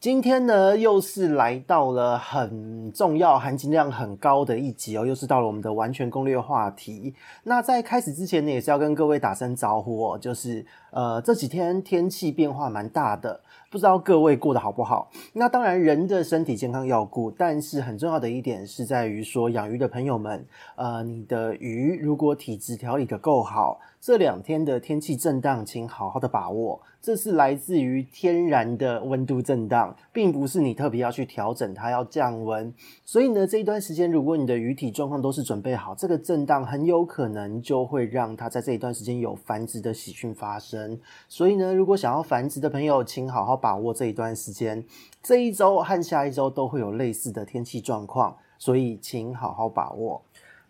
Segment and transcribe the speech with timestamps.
[0.00, 7.14] 今天呢，又是来到了很重要、含金量很高的一集哦，又是到了我们的完全攻略话题。
[7.42, 13.38] 那在开始之前呢，也是要跟各位打声招呼哦，就是呃这几天天气变化蛮大的，
[13.70, 15.08] 不知道各位过得好不好？
[15.32, 23.78] 那当然，人的身体健康要顾，但是很重要的一点是在于说，养鱼的朋友们，呃，你的鱼如果体质调理的够好。
[24.00, 26.80] 这两天的天气震荡，请好好的把握。
[27.02, 32.72] 这是来自于天然的温度震荡，并不是你特别要去调整它要降温。
[33.04, 40.98] 所以呢，这一段时间，如果你的鱼体状况都是准备好，这个震荡很有可能就会让它在这一段时间有繁殖的喜讯发生。
[41.28, 44.84] 所以呢，如果想要繁殖的朋友，请好好把握这一段时间。
[45.22, 50.22] 这一周和下一周都会有类似的天气状况，所以请好好把握。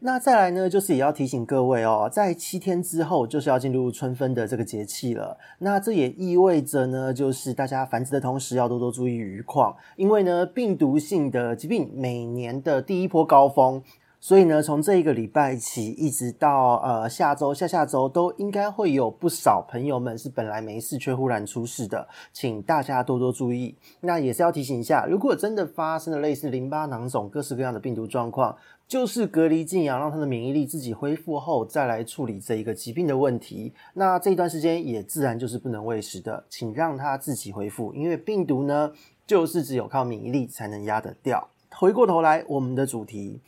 [0.03, 5.37] 那再来呢，就是也要提醒各位哦，在七天之后就是要进入春分的这个节气了。
[5.59, 13.83] 那这也意味着呢，就是大家繁殖的同时要多多注意鱼况，因为呢，病毒性的疾病每年的第一波高峰，
[14.21, 23.75] 所以呢，从这一个礼拜起一直到呃下周、下下周，都应该会有不少朋友们是本来没事却忽然出事的，请大家多多注意。
[24.01, 28.57] 那也是要提醒一下，如果真的发生了类似淋巴囊肿、各式各样的病毒状况。
[28.87, 33.73] 就是隔离静养，让他的免疫力自己恢复后，再来处理这一个疾病的问题。
[33.95, 38.91] 那这一段时间也自然就是不能喂食的，请让他自己恢复，因为病毒呢，
[39.25, 41.51] 就是只有靠免疫力才能压得掉。
[41.71, 43.41] 回过头来，我们的主题。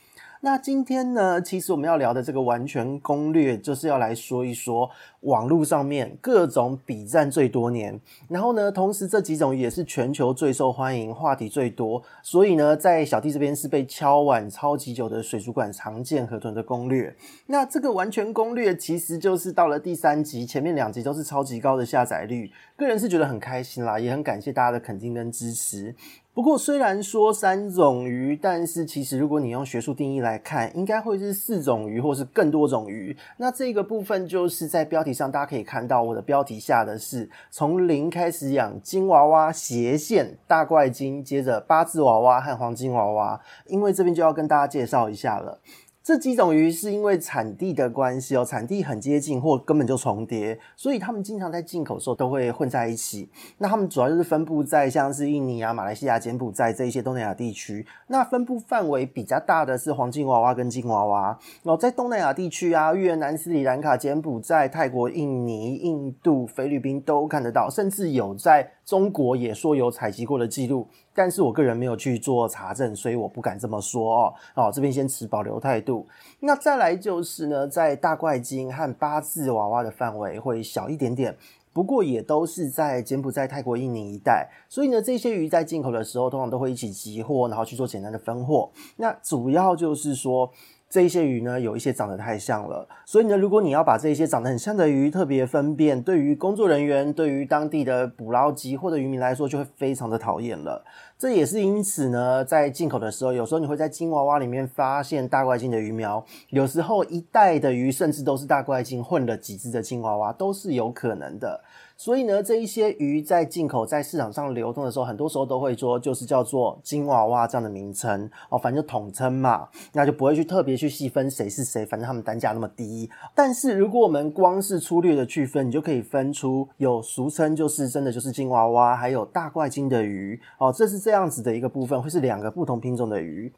[0.45, 4.91] 那今天呢，其实我们要聊的这个完全攻略，就是要来说一说
[5.21, 17.15] 网络上面各种比战最多年，然后呢，同时这几种也是全球最受欢迎、话题最多，所以呢，在小弟这边是被敲碗超级久的水族馆常见河豚的攻略。
[17.45, 25.95] 那这个完全攻略其实就是到了第三集，前面两集都是超级高的下载率，个人是觉得很开心啦，也很感谢大家的肯定跟支持。
[26.35, 33.15] 不过，虽然说三种鱼，但是其实如果你用学术定义来看，应该会是四种鱼，或是更多种鱼。
[33.37, 43.39] 那这个部分就是在标题上，大家可以看到我的标题下的是从零开始养金娃娃、斜线、大怪金，接着八字娃娃和黄金娃娃。
[43.67, 45.59] 因为这边就要跟大家介绍一下了。
[46.03, 53.29] 这几种鱼是因为产地的关系哦，产地很接近或根本就重叠，所以他们经常在进口的时候都会混在一起。
[53.59, 57.87] 那他们主要就是分布在像是印尼啊、马来西亚、柬埔寨这一些东南亚地区。
[58.07, 61.39] 那分布范围比较大的是黄金娃娃跟金娃娃。
[61.63, 70.85] 然后在东南亚地区啊，越南、斯里兰卡、柬埔寨、泰国、印尼、印度、菲律宾都看得到，甚至有在中国也说有采集过的记录。
[71.13, 74.33] 但是我个人没有去做查证，所以我不敢这么说哦。
[74.55, 76.07] 好，这边先持保留态度。
[76.39, 81.35] 那再来就是呢，在大怪金和八字娃娃的范围会小一点点，
[81.71, 84.49] 不过也都是在柬埔寨、泰国、印尼一带。
[84.67, 88.69] 所以呢，这些鱼在进口的时候，通常都会一起集货，然后去做简单的分货。
[88.97, 90.51] 那主要就是说。
[90.93, 100.85] 这一些鱼呢，有一些长得太像了，所以呢，如果你要把这些长得很像的鱼特别分辨，对于工作人员、对于当地的捕捞机或者渔民来说，就会非常的讨厌了。
[101.17, 111.59] 这也是因此呢，在进口的时候，有时候你会在金娃娃里面发现大怪鲸的鱼苗，有时候一袋的鱼甚至都是大怪鲸混了几只的金娃娃，都是有可能的。
[112.03, 123.09] 所以呢，这一些鱼在进口、在市场上流通的时候，很多时候都会说，就是叫做金娃娃这样的名称哦，反正就统称嘛，那就不会去特别去细分谁是谁，反正他们单价那么低。
[123.33, 133.53] 但是如果我们光是粗略的区分，你就可以分出有俗称就是真的就是金娃娃，还有大怪鲸的鱼哦，这是这样子的一个部分，会是两个不同品种的鱼。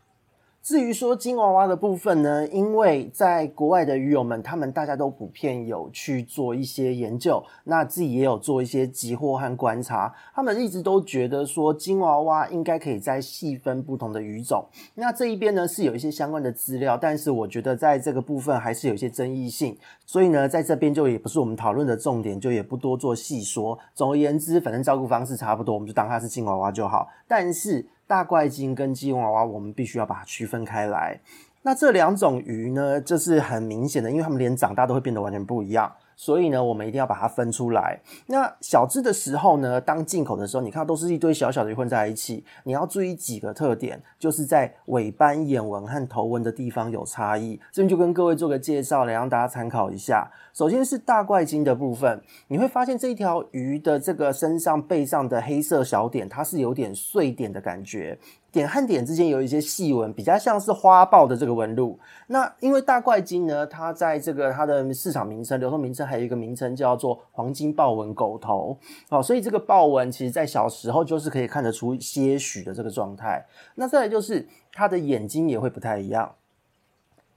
[0.66, 14.66] 至于说金娃娃的部分呢，因为在国外的鱼友们，他们大家都普遍有去做一些研究，那自己也有做一些集货和观察，他们一直都觉得说金娃娃应该可以再细分不同的鱼种。
[14.96, 23.78] 那这一边呢是有一些相关的资料，但是我觉得在这个部分还是有一些争议性，所以呢在这边就也不是我们讨论的重点，就也不多做细说。
[23.94, 27.08] 总而言之，反正照顾方式差不多，我们就当它是金娃娃就好。
[27.28, 31.20] 但是大怪鲸跟金娃娃，我们必须要把它区分开来。
[31.64, 35.92] 那这两种鱼呢，就是很明显的，因为它们连长大都会变得完全不一样。
[36.18, 38.00] 所以呢，我们一定要把它分出来。
[38.28, 47.60] 那小只的时候呢，当进口的时候，你看都是一堆小小的鱼混在一起，你要注意几个特点，就是在尾斑、眼纹和头纹的地方有差异。
[47.72, 50.32] 这边就跟各位做个介绍，来让大家参考一下。
[50.56, 58.18] 首先是大怪鲸的部分，你会发现这一条鱼的这个身上背上的黑色小点，它是有点碎点的感觉。
[58.54, 62.00] 点和点之间有一些细纹，比较像是花豹的这个纹路。
[62.28, 68.78] 那因为大怪鲸呢，它在这个它的市场名称、流通名称还有一个名称叫做黄金豹纹狗头
[69.10, 73.46] 哦，所以这个豹纹其实在小时候就是可以看得出些许的这个状态。
[73.76, 76.34] 那再来就是它的眼睛也会不太一样。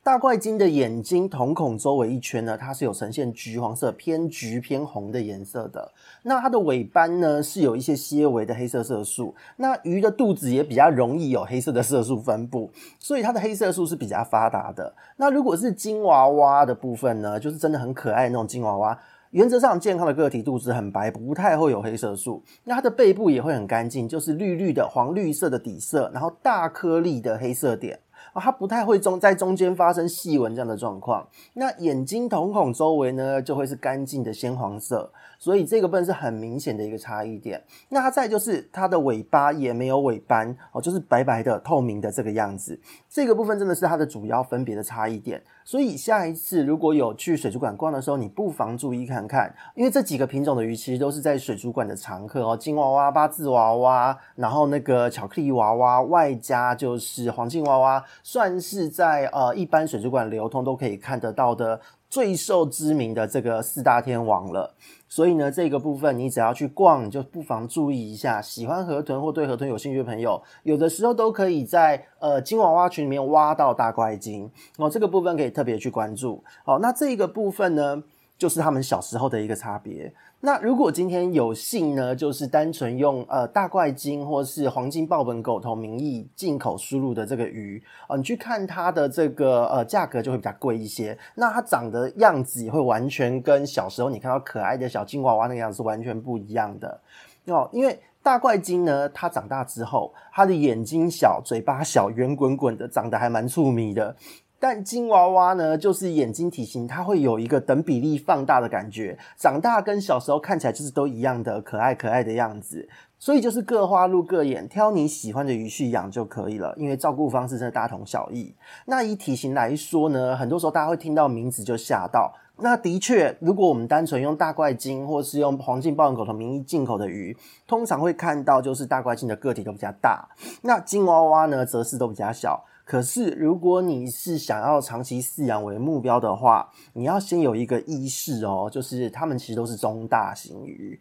[0.09, 5.93] 大怪鲸的眼睛瞳孔周围一圈呢，它是有呈现橘黄色、偏橘偏红的颜色的。
[6.23, 9.35] 那它的尾斑呢，是有一些些微的黑色色素。
[9.59, 14.95] 那鱼的肚子也比较容易有黑色的色素分布，所以它的黑色素是比较发达的。
[15.19, 18.99] 那如果是金娃娃的部分呢，就是真的很可爱那种金娃娃，
[19.33, 22.43] 原则上健康的个体肚子很白，不太会有黑色素。
[22.65, 28.01] 那它的背部也会很干净，就是绿绿的黄绿色的底色，然后大颗粒的黑色点。
[28.39, 31.27] 它不太会中在中间发生细纹这样的状况。
[31.55, 35.13] 那眼睛瞳孔周围呢，就会是干净的鲜黄色。
[35.39, 37.63] 所以这个部分是很明显的一个差异点。
[37.89, 42.79] 那它再就是它的尾巴也没有尾斑哦，就是白白的透明的这个样子。
[43.09, 45.43] 这个部分真的是它的主要分别的差异点。
[45.65, 61.81] 所以下一次如果有去水族馆逛的时候，你不妨注意看看，因为这几个品种的鱼其实都是在水族馆的常客哦，金娃娃、八字娃娃，然后那个巧克力娃娃，外加就是黄金娃娃，算是在呃一般水族馆流通都可以看得到的。
[62.11, 64.75] 最受知名的这个四大天王了，
[65.09, 68.43] 所以呢，这个部分你只要去逛，你就不妨注意一下。
[68.43, 76.45] 喜欢河豚或对河豚有兴趣的朋友，有的时候都可以在呃金娃娃群里面挖到大怪金哦，这个部分可以特别去关注。
[76.65, 78.03] 好，那这个部分呢，
[78.39, 80.11] 就是他们小时候的一个差别。
[80.41, 91.19] 那如果今天有幸呢，就是单纯用呃大怪鲸或是黄金豹纹狗头名义进口输入的这个鱼啊、呃，你去看它的这个呃价格就会比较贵一些。
[91.35, 97.01] 那它长的样子也会完全跟小时候你看到可爱的小金娃娃那个样子完全不一样的
[97.47, 97.69] 哦。
[97.73, 104.15] 因为大怪鲸呢，它长大之后，它的眼睛小，嘴巴小，圆滚滚的，长得还蛮粗迷的。
[104.61, 112.89] 但金娃娃呢，就是眼睛体型，它会有一个等比例放大的感觉，长大跟小时候看起来就是都一样的可爱可爱的样子，
[113.19, 118.55] 所以就是各花入各眼，挑你喜欢的鱼去养就可以了，因为照顾方式真的大同小异。
[118.87, 122.35] 那以体型来说呢，很多时候大家会听到名字就吓到。
[122.61, 127.37] 那的确，如果我们单纯用大怪鲸或是用黄金豹纹狗头名义进口的鱼，
[127.69, 130.29] 通常会看到就是大怪鲸的个体都比较大，
[130.63, 132.65] 那金娃娃呢，则是都比较小。
[132.89, 140.99] 可是，如果你是想要长期饲养为目标的话，你要先有一个意识哦，就是它们其实都是中大型鱼。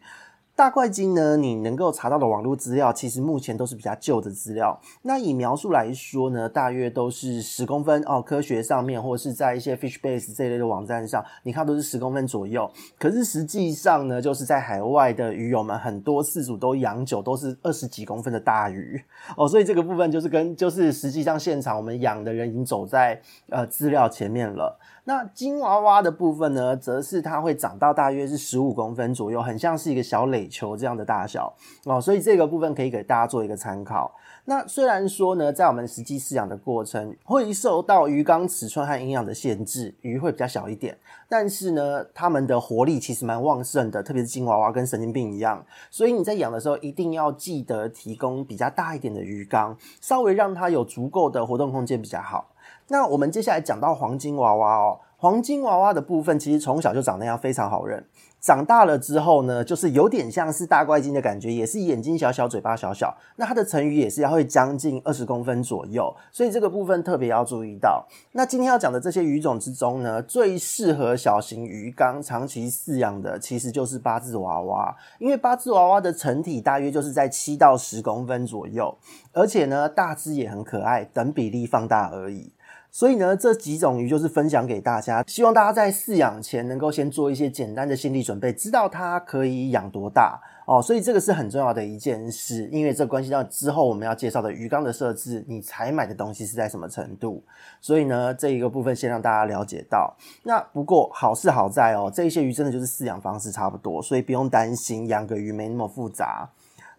[0.58, 4.82] 大怪鲸呢，你能够查到的网络资料，其实目前都是比较旧的资料。
[5.04, 8.20] 那以描述来说呢，大约都是十公分哦。
[8.20, 12.68] 科学上面或是在一些 Fish Base 这一类的网站上，你看都是十公分左右。
[12.98, 19.00] 可是实际上呢，就是在海外的鱼友们很多饲主都养久，都是二十几公分的大鱼
[19.36, 19.48] 哦。
[19.48, 24.80] 所以这个部分就是跟就是实际上现场我们养的人已经走在呃资料前面了。
[25.08, 31.56] 那金娃娃的部分呢，则是它会长到大约是十五公分左右，很像是一个小垒球这样的大小
[31.86, 34.14] 哦，所以这个部分可以给大家做一个参考。
[34.44, 40.98] 那虽然说呢，在我们实际饲养的过程会受到鱼缸尺寸和营养的限制，鱼会比较小一点，
[41.30, 52.50] 但是呢，它们的活力其实蛮旺盛的，特别是金娃娃跟神经病一样，所以你在养的时候一定要记得提供比较大一点的鱼缸，稍微让它有足够的活动空间比较好。
[52.90, 58.06] 那我们接下来讲到黄金娃娃哦，黄金娃娃的部分其实从小就长那样，非常好认。
[58.40, 63.18] 长大了之后呢，就是有点像是大怪鲸的感觉，也是眼睛小小，嘴巴小小。
[63.36, 68.06] 那它的成鱼也是要会将近二十公分左右，所以这个部分特别要注意到。
[68.34, 78.96] 那今天要讲的这些鱼种之中呢，最适合小型鱼缸长期饲养的，其实就是八字娃娃，因为八字娃娃的成体大约就是在七到十公分左右，
[79.34, 82.54] 而且呢，大只也很可爱，等比例放大而已。
[82.90, 90.82] 所以呢，这几种鱼就是分享给大家，希望大家在饲养前能够先做一些简单的心理准备，知道它可以养多大哦。
[90.82, 97.44] 所以这个是很重要的一件事，因为这关系到之后我们要介绍的鱼缸的设置，你采买的东西是在什么程度。
[97.80, 100.16] 所以呢，这一个部分先让大家了解到。
[100.44, 106.50] 那不过好是好在哦，这一些鱼真的就是饲养方式差不多，所以不用担心养个鱼没那么复杂。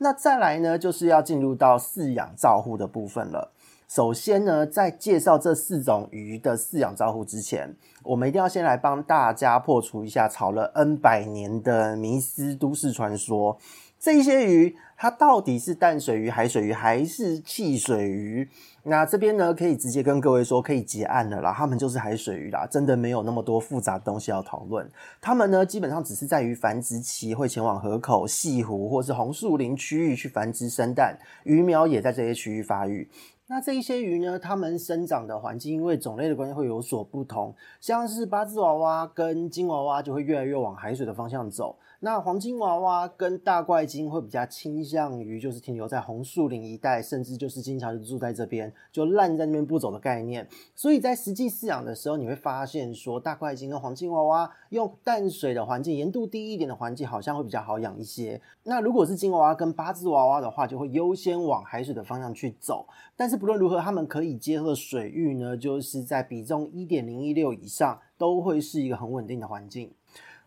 [0.00, 3.50] 那再来呢，就是要进入到饲养照护的部分了。
[3.88, 13.58] 首先呢，在介绍这四种鱼的饲养招呼之前，我们一定要先来帮大家破除一下炒了 N 百年的迷思都市传说。
[13.98, 18.48] 这些鱼，它到底是淡水鱼、海水鱼还是汽水鱼？
[18.82, 21.52] 那这边呢，可以直接跟各位说，可以结案了啦。
[21.56, 24.88] 它们就是海水鱼啦，真的没有那么多复杂的东西要讨论。
[25.20, 33.08] 它们呢，基本上只是在于繁殖期会前往河口、潟湖或是红树林区域去繁殖生蛋，鱼苗也在这些区域发育。
[33.50, 41.74] 那这一些鱼呢，它们生长的环境因为种类的关系会有所不同，像是八字娃娃跟金娃娃就会越来越往海水的方向走。
[42.00, 50.46] 那黄金娃娃跟大怪金会比较倾向于就是停留在红树林一带，甚至就是经常就住在这边，就烂在那边不走的概念。
[50.76, 58.40] 所以在实际饲养的时候，你会发现说，大怪金跟黄金娃娃用淡水的环境，盐度低一点的环境，好像会比较好养一些。
[58.64, 62.86] 那如果是金娃娃跟八字娃娃的话，就会优先往海水的方向去走。
[63.16, 69.92] 但是不论如何，他们可以接受的水域呢，就是在比重一点零一六以上，都会是一个很稳定的环境。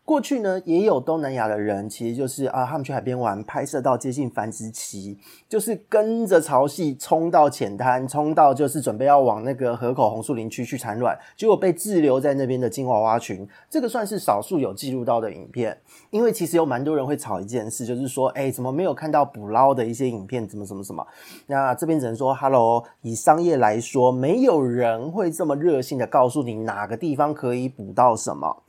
[0.04, 5.16] 过去呢，也有东南亚的人，其实就是啊，他们去海边玩，拍摄到接近繁殖期，
[5.48, 15.78] 就是跟着潮汐冲到浅滩，冲到就是准备要往那个河口红树林区去产卵，结果被滞留在那边的金娃娃群，这个算是少数有记录到的影片。
[16.10, 20.46] 因为其实有蛮多人会吵一件事，就是说，哎，怎么没有看到捕捞的一些影片？
[20.46, 21.06] 怎么什么什么？
[21.46, 28.64] 那这边只能说，Hello，以商业来说，没有人会这么热心的告诉你哪个地方可以捕到什么。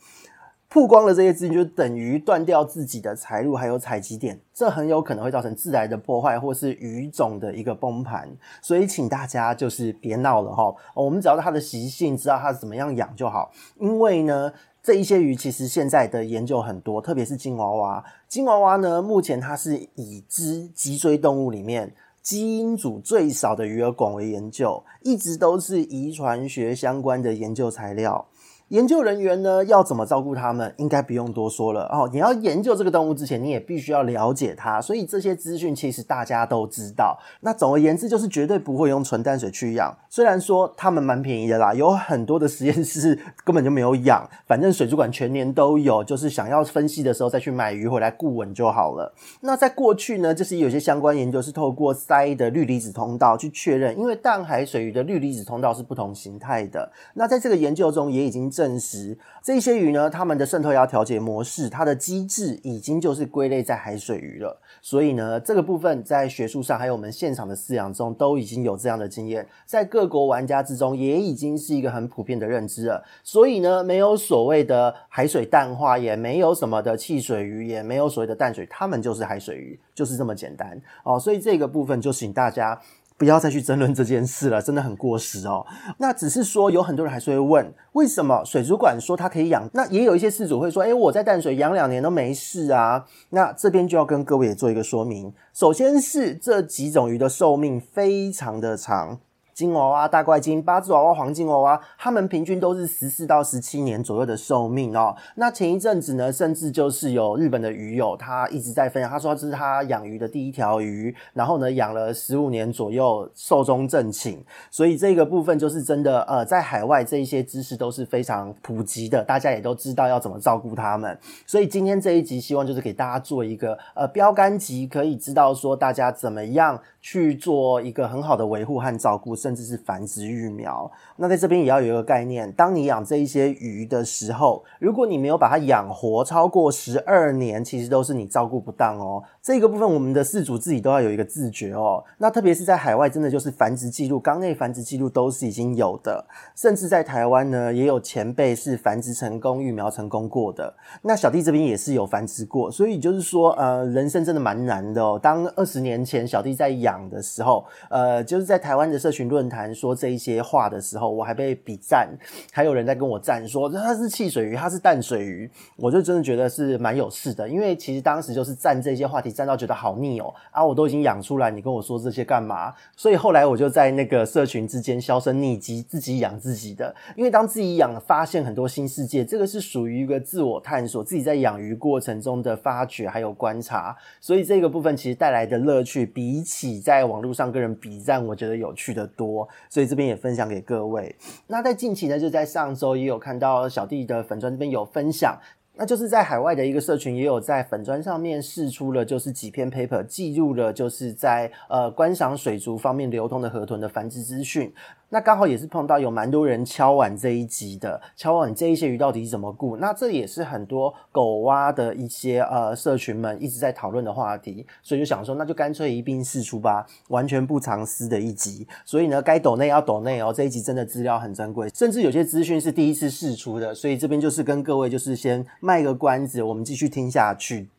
[0.73, 8.27] 曝光了这些资讯，就等于断掉自己的财路，还有采集点，这很有可能会造成自然的破坏，或是鱼种的一个崩盘。
[8.59, 10.73] 所以，请大家就是别闹了哈。
[10.95, 13.51] 我们只要它的习性，知道它是怎么样养就好。
[13.79, 14.51] 因为呢，
[14.81, 18.03] 这一些鱼其实现在的研究很多，特别是金娃娃。
[18.27, 28.25] 金娃娃呢，目前它是已知脊椎动物里面基因组最少的鱼而广为研究，一直都是遗传学相关的研究材料。
[28.69, 32.09] 研究人员呢，要怎么照顾它们，应该不用多说了哦。
[32.11, 37.19] 你要研究这个动物之前，你也必须要了解它，所以这些资讯其实大家都知道。
[37.41, 39.95] 那总而言之，就是绝对不会用纯淡水去养。
[40.09, 49.13] 虽然说它们蛮便宜的啦，有很多的实验室根本就没有养，反正水族馆全年都有，就是想要分析的时候再去买鱼回来固稳就好了。
[49.41, 56.91] 那在过去呢，就是有些相关研究是透过鳃的氯离子通道去确认，因为淡海水鱼的氯离子通道是不同形态的。
[57.13, 58.79] 那在这个研究中也已经证。
[58.83, 64.61] 实这些鱼呢，它们的渗透压调节模式，它的机制已经就是归类在海水鱼了。
[64.81, 73.03] 所以呢，这个部分在学术上还有我们现场的饲养中都已经有这样的经验，在各国玩家之中也已经是一个很普遍的认知了。
[73.23, 81.17] 所以呢，没有所谓的海水淡化，也没有什么的汽水鱼，也没有所谓的淡水，它们就是海水鱼，就是这么简单哦。
[81.17, 82.79] 所以这个部分就请大家。
[83.17, 85.65] 不要再去争论这件事了，真的很过时哦。
[85.97, 89.69] 那只是说，有很多人还是会问，为什么水族馆说它可以养？
[89.73, 93.05] 那也有一些事主会说，诶，我在淡水养两年都没事啊。
[93.29, 95.33] 那这边就要跟各位也做一个说明。
[95.53, 99.19] 首先是这几种鱼的寿命非常的长。
[99.53, 105.15] 金娃娃、大怪鲸、八字娃娃、黄金娃娃，它们平均都是十四到十七年左右的寿命哦。
[105.35, 114.43] 那前一阵子呢，甚至就是有日本的鱼友，他一直在分享，他说这是他养鱼的第一条鱼，然后呢养了十五年左右，寿终正寝。
[114.71, 121.15] 所以这个部分就是真的，呃，在海外这一些知识都是非常普及的，大家也都知道要怎么照顾它们。
[121.45, 129.35] 所以今天这一集希望就是给大家做一个呃标杆级，可以知道说大家怎么样去做一个很好的维护和照顾。
[129.43, 130.89] 甚至是繁殖育苗。
[131.17, 139.21] 那在这边也要有一个概念，当你养这一些鱼的时候，如果你没有把它养活超过十二年，其实都是你照顾不当哦。
[139.41, 142.01] 这个部分我们的饲主自己都要有一个自觉哦。
[142.17, 146.25] 那特别是在海外，真的就是繁殖记录、缸内繁殖记录都是已经有的。
[146.55, 150.73] 甚至在台湾呢，也有前辈是繁殖成功、育苗成功过的。
[151.01, 155.19] 那小弟这边也是有繁殖过，所以就是说，呃，人生真的蛮难的哦。
[155.21, 162.07] 当二十年前小弟在养的时候，呃，就是在台湾的社群论坛说这一些话的时候，我还被比赞，
[162.51, 172.71] 还有人在跟我赞说它是汽水鱼，它是淡水鱼，我就真的觉得是蛮有事的，因为其实当时就是赞这些话题，赞到觉得好腻哦啊，我都已经养出来，你跟我说这些干嘛？
[172.95, 189.22] 所以后来我就在那个社群之间销声匿迹，自己养自己的，因为当自己养，发现很多新世界，这个是属于一个自我探索，自己在养鱼过程中的发掘还有观察，所以这个部分其实带来的乐趣，比起在网络上跟人比赞，我觉得有趣的多。
[189.23, 191.15] 多所以这边也分享给各位。
[191.47, 195.37] 那在近期呢，就在上周也有看到小弟的粉砖这边有分享。
[195.75, 204.71] 那就是在海外的一个社群，也有在粉砖上面试出了，就是几篇 paper 记录了，就是在呃观赏水族方面流通的河豚的繁殖资讯。
[205.13, 209.77] 那刚好也是碰到有蛮多人敲碗这一集的，敲碗这一些鱼到底怎么顾？
[209.77, 218.67] 那这也是很多狗蛙的一些呃社群们一直在讨论的话题，所以就想说，那就干脆一并试出吧，完全不藏私的一集。
[218.83, 227.69] 所以呢，该抖内要抖内哦，这一集真的资料很珍贵，甚至有些资讯是第一次试出的，所以这边就是跟各位就是先卖个关子，我们继续听下去。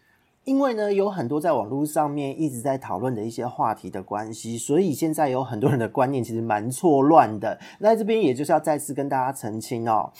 [0.44, 7.58] 因为呢，有很多在网络上面一直在讨论的一些话题的关系，所以现在有很多人的观念其实蛮错乱的。
[7.78, 10.12] 那这边也就是要再次跟大家澄清哦，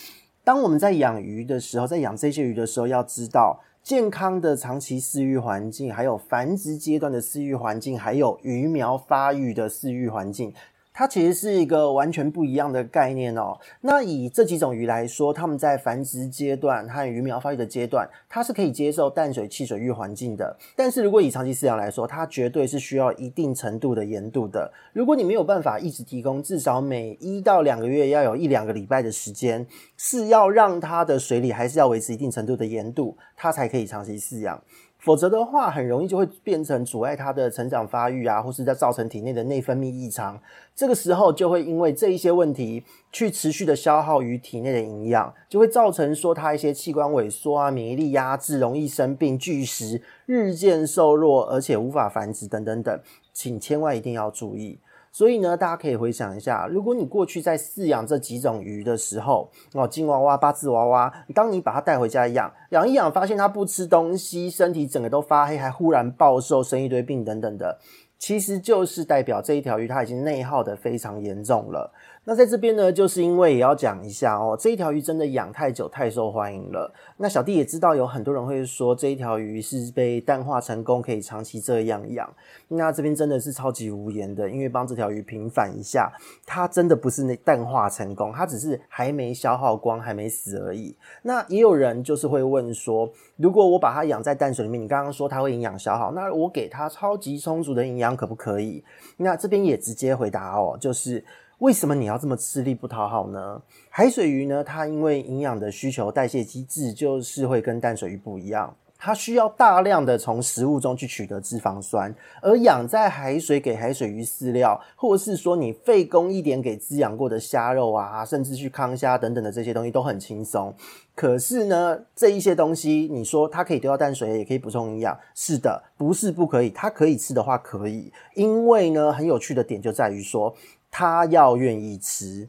[0.43, 10.55] 当我们在养鱼的时候，在养这些鱼的时候，要知道健康的长期饲育环境，还有繁殖阶段的饲育环境，还有鱼苗发育的饲育环境。
[10.95, 13.59] 它其实是一个完全不一样的概念哦。
[13.81, 20.57] 那以这几种鱼来说，它们在繁殖阶段和鱼苗发育的阶段，它是可以接受淡水汽水域环境的。
[20.77, 24.73] 但是如果以长期饲养来说，它绝对是需要一定程度的盐度的。
[24.93, 34.63] 如果你没有办法一直提供，至少每一到两个月要有一两个礼拜的时间，是要让它的水里还是要维持一定程度的盐度，它才可以长期饲养。
[35.05, 40.41] 否则的话，很容易就会变成阻碍它的成长发育啊，或是在造成体内的内分泌异常。
[40.75, 42.83] 这个时候就会因为这一些问题，
[43.13, 52.99] 去持续的消耗于体内的营养，就会造成说它一些器官萎缩啊、免疫力压制、容易生病、拒食、日渐瘦弱，而且无法繁殖等等等，
[53.35, 54.79] 请千万一定要注意。
[55.15, 67.79] 所以呢，大家可以回想一下，如果你过去在饲养这几种鱼的时候，哦，金娃娃、八字娃娃，当你把它带回家养，养一养，发现它不吃东西，身体整个都发黑，还忽然暴瘦，生一堆病等等的，
[68.19, 71.93] 其实就是代表这一条鱼它已经内耗的非常严重了。
[72.27, 76.91] 那在这边呢，就是因为也要讲一下哦，这一条鱼真的养太久太受欢迎了。
[77.19, 82.33] 那小弟也知道有很多人会说这一条鱼是被淡化成功，可以长期这样养。
[82.69, 86.11] 那这边真的是超级无言的，因为帮这条鱼平反一下，
[86.47, 90.97] 它真的不是那淡化成功，它只是还没消耗光，还没死而已。
[91.23, 98.83] 那也有人就是会问说，如果我把它养在淡水里面，你刚刚说它会营养消耗，那我给它超级充足的营养可不可以？
[99.19, 101.23] 那这边也直接回答哦，就是。
[101.65, 103.63] 为什么你要这么吃力不讨好呢？
[103.89, 120.75] 海水鱼呢，它因为营养的需求、代谢机制就是会跟淡水鱼不一样，它需要大量的从食物中去取得脂肪酸，而养在海水给海水鱼饲料，或是说你费工一点给滋养过的虾肉啊，甚至去康虾等等的这些东西都很轻松。
[121.15, 130.55] 可是呢，这一些东西你说它可以丢到淡水，也可以补充营养，是的，不是不可以，它可以吃的话可以，因为呢，很有趣的点就在于说。
[130.97, 132.49] 他要愿意吃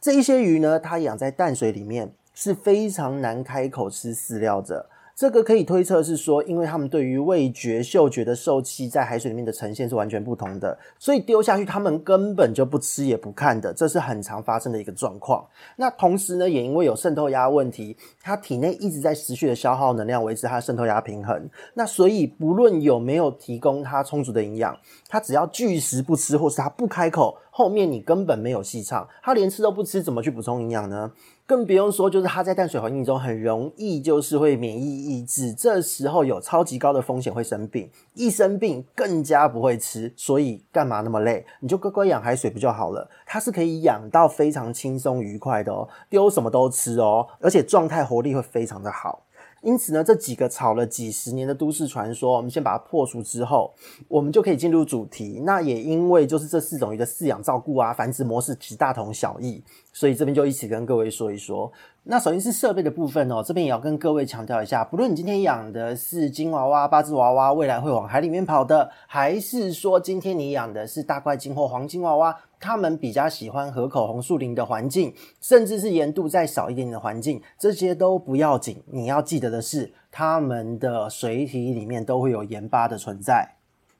[0.00, 4.88] 这一些鱼呢，它养在淡水里面是非常难开口吃饲料的。
[5.20, 15.46] 这个可以推测是说，因为他们对于味觉、嗅觉的受器在海水里面的呈现是完全不同的，所以丢下去他们根本就不吃也不看的，这是很常发生的一个状况。
[15.76, 21.50] 那同时呢，也因为有渗透压问题，它体内一直在持续的消耗能量维持它的渗透压平衡。
[21.74, 24.74] 那所以不论有没有提供它充足的营养，
[25.06, 29.06] 它只要拒食不吃，或是它不开口，后面你根本没有戏唱。
[29.22, 31.12] 它连吃都不吃，怎么去补充营养呢？
[31.50, 41.44] 更不用说，就是它在淡水环境中很容易就是会免疫抑制，这时候有超级高的风险会生病，一生病更加不会吃，所以干嘛那么累？
[41.58, 43.10] 你就乖乖养海水不就好了？
[43.26, 49.24] 它是可以养到非常轻松愉快的哦，丢什么都吃哦，而且状态活力会非常的好。
[49.62, 53.74] 因此呢，这几个炒了几十年的都市传说，我们先把它破除之后，
[54.08, 55.40] 我们就可以进入主题。
[55.44, 61.70] 那也因为就是这四种鱼的饲养、照顾啊、繁殖模式其实大同小异，所以这边就一起跟各位说一说。
[62.04, 78.82] 那首先是设备的部分哦，这边也要跟各位强调一下，不论你今天养的是金娃娃、八字娃娃，未来会往海里面跑的，还是说今天你养的是大块金或黄金娃娃，他们比较喜欢河口红树林的环境，甚至是盐度再少一点点的环境，这些都不要紧。
[78.86, 83.56] 你要记得的是，它们的水体里面都会有盐巴的存在。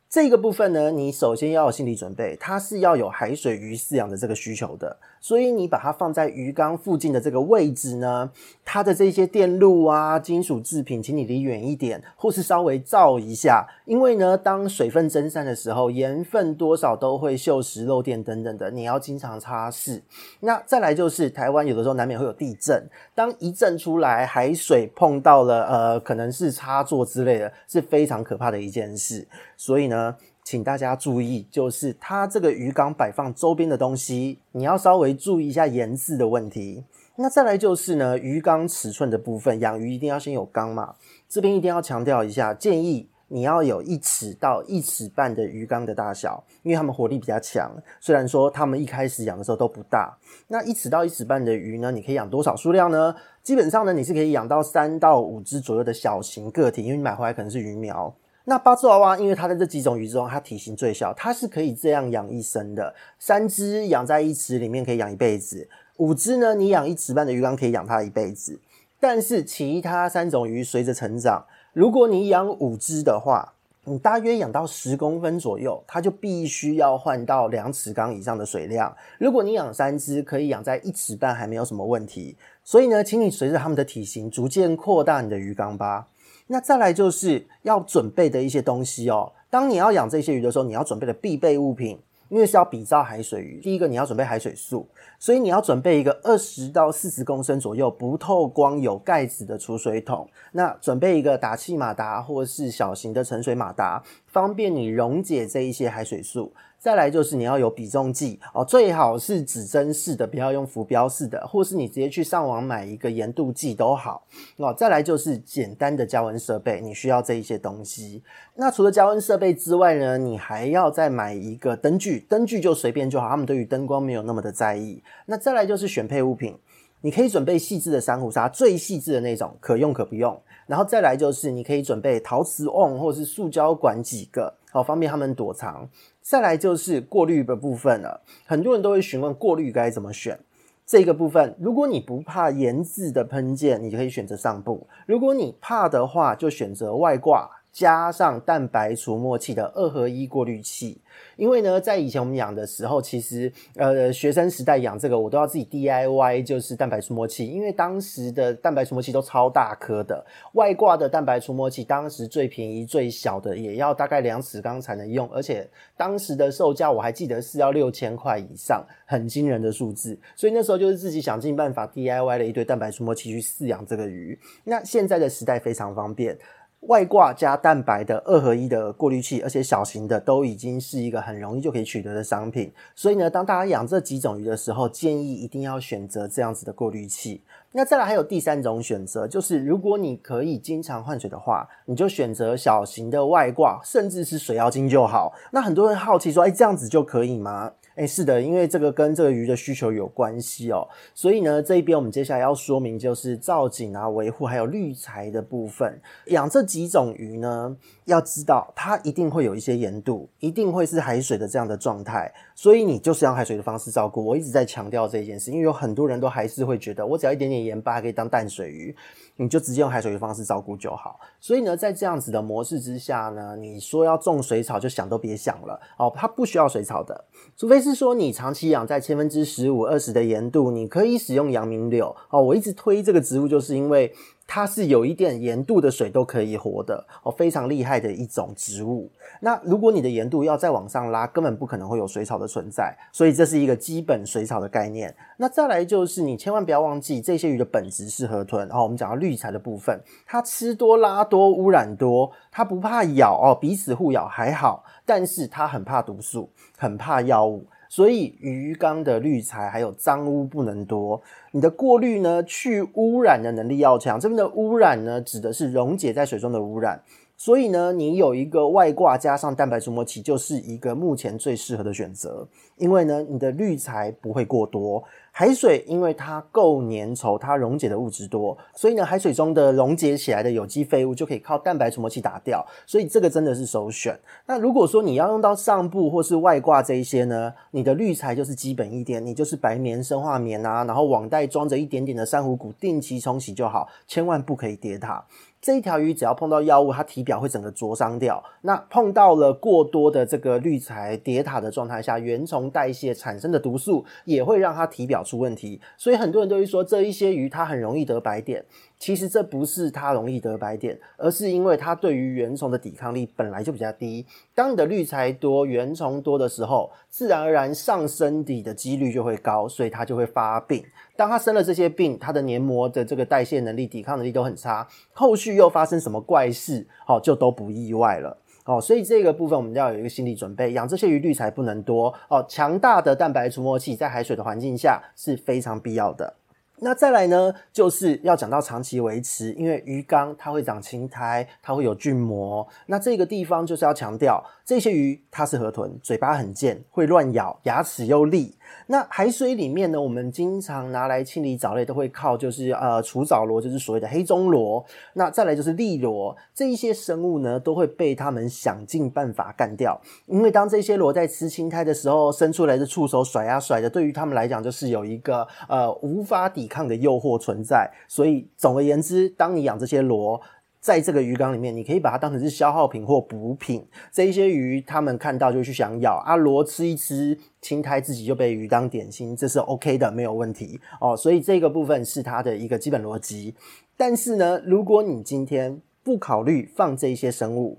[0.09, 8.31] 这个部分呢，你首先要有心理准备，它是要有海水鱼饲养的这个需求的，所以你把它放在鱼缸附近的这个位置呢，
[8.65, 20.01] 它的这些电路啊、金属制品，请你离远一点，或是稍微照一下，因为呢，当水分蒸散的时候，盐分多少都会锈蚀漏电等等的，你要经常擦拭。
[20.41, 30.17] 那再来就是台湾有的时候难免会有地震，当一震出来，海水碰到了呃，可能是插座之类的，是非常可怕的一件事，所以呢。
[30.51, 36.83] 请大家注意，就是它这个鱼缸摆放周边的东西，你要稍微注意一下颜色的问题。
[37.15, 40.97] 那再来就是呢，鱼缸尺寸的部分，养鱼一定要先有缸嘛。
[41.29, 47.71] 这边一定要强调一下，建议你要有一尺到一尺半的鱼缸的大小，因为它们活力比较强。
[48.01, 53.15] 虽然说它们一开始养的时候都不大，那一尺到一尺半的鱼呢，你可以养多少数量呢？
[53.45, 58.13] 基本上呢，你是可以养到三到五只左右的小型个体，因为你买回来可能是鱼苗。
[58.51, 62.93] 那八字娃娃，因为它在这几种鱼之中，它体型最小，它是可以这样养一生的。
[63.17, 65.69] 三只养在一池里面可以养一辈子。
[65.99, 68.59] 五只呢，你养一尺半的鱼缸可以养它一辈子，
[68.99, 73.53] 但是其他三种鱼随着成长，如果你养五只的话，
[73.85, 78.93] 你大约养到十公分左右，它就必须要换到两尺缸以上的水量。
[79.21, 82.37] 如果你养三只，可以养在一尺半，还没有什么问题。
[82.71, 86.07] 所以呢，请你随着他们的体型逐渐扩大你的鱼缸吧。
[86.47, 89.33] 那再来就是要准备的一些东西哦。
[89.51, 91.99] 当你要养这些鱼的时候，你要准备的必备物品。
[92.29, 94.87] 因为是要比照海水鱼，第一个你要准备海水素，
[95.19, 100.29] 所以你要准备一个二十到四十公升左右不透光、有盖子的储水桶。
[100.53, 106.53] 那准备一个打气马达或是小型的沉水马达，方便你溶解这一些海水素。
[106.81, 114.23] 再来就是你要有比重计哦，最好是指针式的，不要用浮标式的，或是你直接去上网买一个盐度计都好
[114.57, 114.73] 哦。
[114.73, 118.23] 再来就是简单的加温设备，你需要这一些东西。
[118.55, 125.03] 那除了加温设备之外呢，你还要再买一个灯具，灯具就随便就好，他们对于灯光没有那么的在意。
[125.27, 126.57] 那再来就是选配物品，
[127.03, 130.41] 你可以准备细致的珊瑚沙，最细致的那种，可用可不用。
[130.67, 135.87] 然后再来就是你可以准备陶瓷瓮或是塑胶管几个，好方便他们躲藏。
[136.31, 140.39] 再来就是过滤的部分了，很多人都会询问过滤该怎么选。
[140.87, 147.51] 这个部分，如果你不怕盐渍的喷溅，你就可以选择上部；如果你怕的话，就选择外挂。
[147.73, 151.01] 加上蛋白除墨器的二合一过滤器，
[151.37, 174.39] 因为呢，在以前我们养的时候，其实呃学生时代养这个，我都要自己 DIY，就是蛋白除墨器，因为当时的蛋白除墨器都超大颗的，外挂的蛋白除墨器当时最便宜最小的也要大概两尺缸才能用，而且当时的售价我还记得是要六千块以上，很惊人的数字，所以那时候就是自己想尽办法 DIY 了一堆蛋白除墨器去饲养这个鱼。
[174.65, 176.37] 那现在的时代非常方便。
[176.81, 182.73] 外挂加蛋白的二合一的过滤器，而且小型的都已经是一个很容易就可以取得的商品。
[182.95, 187.43] 所以呢，当大家养这几种鱼的时候，建议一定要选择这样子的过滤器。
[187.73, 195.33] 那再来还有第三种选择，就是如果你可以经常换水的话，你就选择小型的外挂，甚至是水妖精就好。
[195.53, 197.73] 那很多人好奇说，哎，这样子就可以吗？
[198.01, 206.01] 哎，是的，因为这个跟这个鱼的需求有关系哦，所以呢，这一边我们接下来要说明就是造景啊、维护还有滤材的部分。
[206.29, 214.25] 养这几种鱼呢，要知道它一定会有一些盐度，一定会是海水的这样的状态，所以你就是用海水的方式照顾。
[214.25, 218.97] 我一直在强调这件事，因为有很多人都还是会觉得，我只要一点点盐巴可以当淡水鱼。
[219.41, 221.19] 你就直接用海水的方式照顾就好。
[221.41, 227.25] 所以呢，在这样子的模式之下呢，你说要种水草，就想都别想了哦，它不需要水草的，
[227.57, 232.43] 除非是说你长期养在千分之十五、二十的盐度，你可以使用阳明柳哦。
[232.43, 234.13] 我一直推这个植物，就是因为。
[234.53, 239.09] 它是有一点盐度的水都可以活的哦，非常厉害的一种植物。
[239.41, 245.15] 那如果你的盐度要再往上拉，根本不可能会有水草的存在，所以这是一个基本水草的概念。
[245.37, 248.67] 那再来就是你千万不要忘记，这些鱼的本质是河豚。
[248.67, 257.65] 然后我们讲到滤材的部分，它吃多拉多污染多，它不怕咬哦，彼此互咬还好，但是它很怕毒素，很怕药物。
[257.91, 264.19] 所以鱼缸的滤材还有脏污不能多，你的过滤呢，去污染的能力要强。
[264.19, 267.03] 这边的污染呢，指的是溶解在水中的污染。
[267.37, 272.47] 所以呢，你有一个外挂加上蛋白除膜器，就是一个目前最适合的选择。
[272.77, 275.03] 因为呢，你的滤材不会过多。
[275.41, 284.21] 海水因为它够粘稠，它溶解的物质多，所以呢，海水中的溶解起来的有机废物就可以靠蛋白除膜器打掉，所以这个真的是首选。
[284.45, 295.25] 那如果说你要用到上部或是外挂这一些呢，你的滤材就是基本一点，你就是白棉、生化棉啊，然后网袋装着一点点的珊瑚骨，定期冲洗就好，千万不可以跌塔。
[295.61, 298.43] 这一条鱼只要碰到药物，它体表会整个灼伤掉。
[298.63, 305.79] 那碰到了过多的这个滤材叠塔的状态下，原虫代谢产生的毒素也会让它体表出问题。
[305.99, 308.65] 所以很多人都会说，这一些鱼它很容易得白点。
[309.01, 314.27] 其实这不是它容易得白点，而是因为它对于原虫的抵抗力本来就比较低。
[314.55, 320.85] 当你的滤材多、原虫多的时候，自然而然上身体的几率就会高，所以它就会发病。
[321.17, 328.37] 当它生了这些病，它的黏膜的这个代谢能力、抵抗能力都很差，后续又发生什么怪事，哦，就都不意外了。
[328.67, 332.45] 哦，所以这个部分我们要有一个心理准备，养这些鱼滤材不能多哦。
[332.47, 336.35] 强大的蛋白除沫器在海水的环境下是非常必要的。
[336.83, 342.67] 那再来呢，就是要讲到长期维持，因为鱼缸它会长青苔，它会有菌膜。
[342.87, 348.57] 那这个地方就是要强调，这些鱼它是河豚，嘴巴很贱，会乱咬，牙齿又利。
[348.87, 354.85] 那海水里面呢，我们经常拿来清理藻类，都会靠就是呃除藻螺，就是所谓的黑中螺。
[355.15, 360.01] 那再来就是利螺，这一些生物呢，都会被他们想尽办法干掉。
[360.27, 367.91] 因为当这些螺在吃青苔的时候，伸出来的触手甩呀甩的，对于他们来讲就是有一个呃无法抵抗的诱惑存在。
[368.09, 370.41] 所以总而言之，当你养这些螺，
[370.81, 373.87] 在这个鱼缸里面，你可以把它当成是消耗品或补品。
[374.11, 381.15] 这一些鱼，他们看到就去想咬啊，螺吃一吃青苔，自己就被鱼当点心，这是 OK 的，没有问题哦。
[381.15, 383.55] 所以这个部分是它的一个基本逻辑。
[383.97, 387.79] 但是呢，如果你今天不考虑放这一些生物，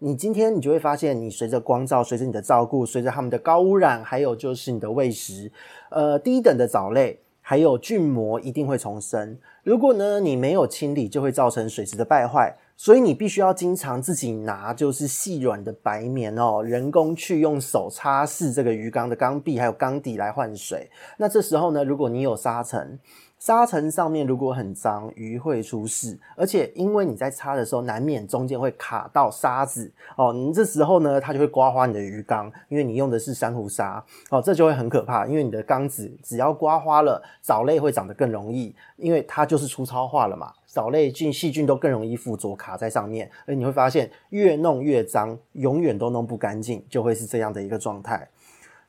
[0.00, 5.52] 你今天你就会发现，你随着光照，随着你的照顾，随着它们的高污染，还有就是你的喂食，
[5.90, 7.20] 呃，低等的藻类。
[7.50, 20.88] 还有菌膜一定会重生，如果呢你没有清理，就会造成水质的败坏，所以你必须要经常自己拿就是细软的白棉哦，人工去用手擦拭这个鱼缸的缸壁还有缸底来换水。
[21.18, 23.00] 那这时候呢，如果你有沙尘。
[23.40, 29.90] 沙尘上面如果很脏，鱼会出事，而且因为你在擦的时候，难免中间会卡到沙子。
[30.14, 34.04] 哦，你这时候呢，它就会刮花你的鱼缸，因为你用的是珊瑚沙。
[34.28, 48.28] 哦，这就会很可怕，因为你的缸子只要刮花了，藻类会长得更容易，因为它就是粗糙化了嘛，藻类菌细菌都更容易附着卡在上面，而你会发现越弄越脏，永远都弄不干净，就会是这样的一个状态。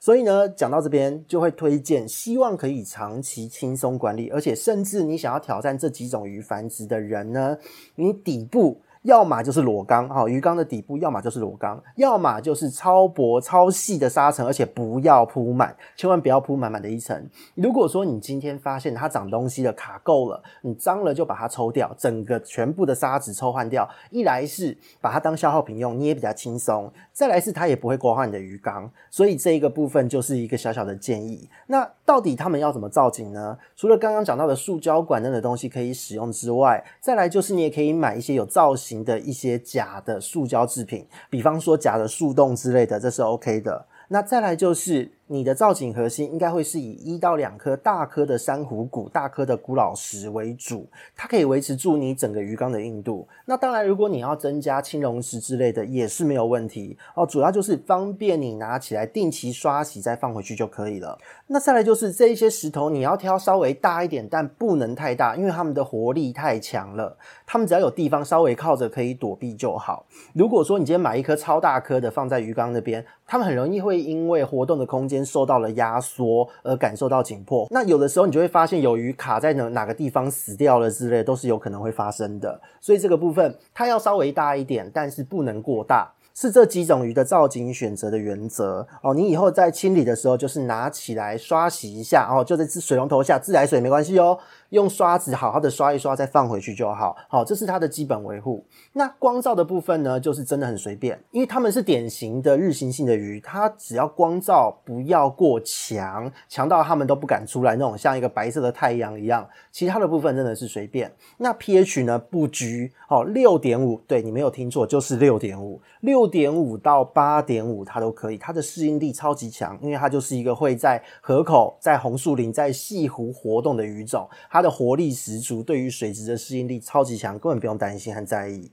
[0.01, 7.55] 所以呢，讲到这边就会推荐，希望可以长期轻松管理，而且甚至你想要挑战这几种鱼繁殖的人呢，
[7.95, 8.81] 你底部。
[9.03, 17.27] 要么就是裸缸，哈，鱼缸的底部；要么就是裸缸；要么就是超薄、超细的沙层，而且不要铺满，千万不要铺满满的一层。
[17.55, 23.89] 如果说你今天发现它长东西了，卡够了，你脏了就把它抽掉，整个全部的沙子抽换掉。
[24.11, 26.87] 一来是把它当消耗品用，你也比较轻松；
[27.21, 28.91] 再来是它也不会刮坏你的鱼缸。
[29.11, 31.47] 所以这一个部分就是一个小小的建议。
[31.67, 33.55] 那到底他们要怎么造景呢？
[33.75, 43.85] 除了刚刚讲到的塑胶管那的东西可以使用之外，再来就是你也可以买一些有造型的一些假的塑胶制品，比方说假的树洞之类的，这是 OK 的。
[44.07, 45.11] 那再来就是。
[45.31, 53.25] 你的造景核心应该会是以一到两颗大颗的珊瑚骨、大颗的古老石为主，它可以维持住你整个鱼缸的硬度。
[53.45, 57.25] 那当然，如果你要增加青龙石之类的，也是没有问题哦。
[57.25, 61.17] 主要就是方便你拿起来定期刷洗，再放回去就可以了。
[61.47, 67.17] 那再来就是这一些石头，你要挑稍微大一点，但不能太大，因为它们的活力太强了。
[67.45, 70.05] 它们只要有地方稍微靠着可以躲避就好。
[70.33, 82.59] 如果说你今天买一颗超大颗的放在鱼缸那边，它们很容易会因为活动的空间受到了压缩而感受到紧迫，那有的时候你就会发现有鱼卡在哪哪个地方死掉了之类，都是有可能会发生的。
[82.79, 89.13] 所以这个部分它要稍微大一点，但是不能过大，是这几种鱼的造景选择的原则哦。
[89.13, 94.37] 你以后在清理的时候，就是拿起来刷洗一下哦，就在水龙头下自来水没关系哦。
[94.71, 97.15] 用刷子好好的刷一刷，再放回去就好。
[97.29, 98.65] 好，这是它的基本维护。
[98.93, 109.47] 那光照的部分呢，就是真的很随便，因为它们是典型的日行性的鱼，它只要光照不要过强，强到它们都不敢出来那种，像一个白色的太阳一样。
[109.71, 111.11] 其他的部分真的是随便。
[111.37, 118.37] 那 pH 呢，布局，好，六点五，对，你没有听错，就是六点五，六点五到八点五它都可以。
[118.37, 124.29] 它的适应力超级强，因为它就是一个会在河口、在红树林、在西湖活动的鱼种。
[124.49, 128.71] 它的活力十足，对于水质的适应力超级强，根本不用担心和在意。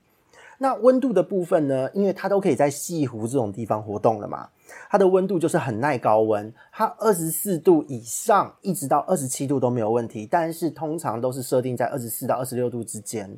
[0.61, 1.89] 那温度的部分呢？
[1.93, 4.49] 因为它都可以在西湖这种地方活动了嘛，
[4.89, 13.37] 它的温度就是很耐高温，它二十四度以上一直到二十七度都没有问题，但是通常都是设定在二十四到二十六度之间。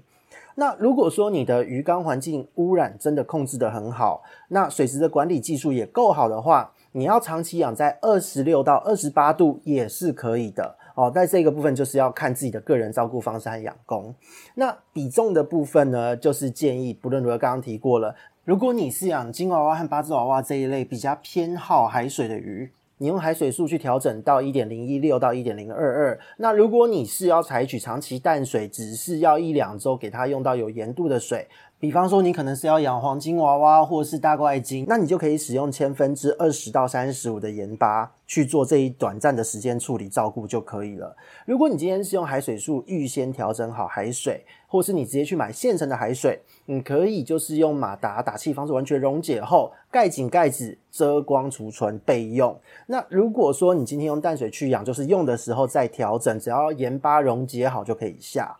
[0.55, 10.75] 那如果说你的鱼缸环境污染真的控制得很好，那水质的管理技术也够好的话，你要长期养在二十六到二十八度也是可以的。
[10.95, 14.13] 哦，在这个部分就是要看自己的个人照顾方式和养工。
[14.55, 26.19] 那比重的部分呢，就是建议不论如何，刚刚提过了，如果你是养金娃娃和八字娃娃这一类比较偏好海水的鱼，你用海水素去调整到一点零一六到一点零二二。
[26.37, 31.47] 那如果你是要采取长期淡水，只是要一两周给它用到有盐度的水。
[31.79, 41.17] 比方说，你可能是要养黄金娃娃或是大怪鲸，那你就可以使用千分之二十到三十五的盐巴去做这一短暂的时间处理照顾就可以了。
[41.47, 52.57] 如果你今天是用海水素预先调整好海水，或是你直接去买现成的海水，你可以就是用马达打气，方式完全溶解后盖紧盖子，遮光储存备用。
[52.87, 58.55] 那如果说你今天用淡水去养，就是用的时候再调整，只要盐巴溶解好就可以下。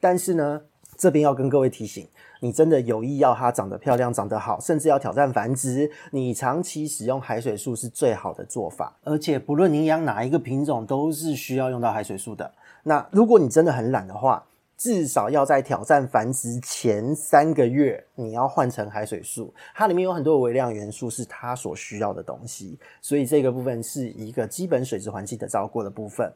[0.00, 0.62] 但是呢，
[0.96, 2.08] 这边要跟各位提醒。
[2.42, 8.96] 你真的有意要它长得漂亮、长得好，甚至要挑战繁殖，你长期使用海水素是最好的做法。
[9.04, 12.50] 而且不论你养哪一个品种，都是需要用到海水素的。
[12.84, 14.42] 那如果你真的很懒的话，
[14.80, 26.32] 至少要在挑战繁殖前三个月，你要换成海水素，它里面有很多微量元素是它所需要的东西，所以这个部分是一个基本水质环境的照顾的部分。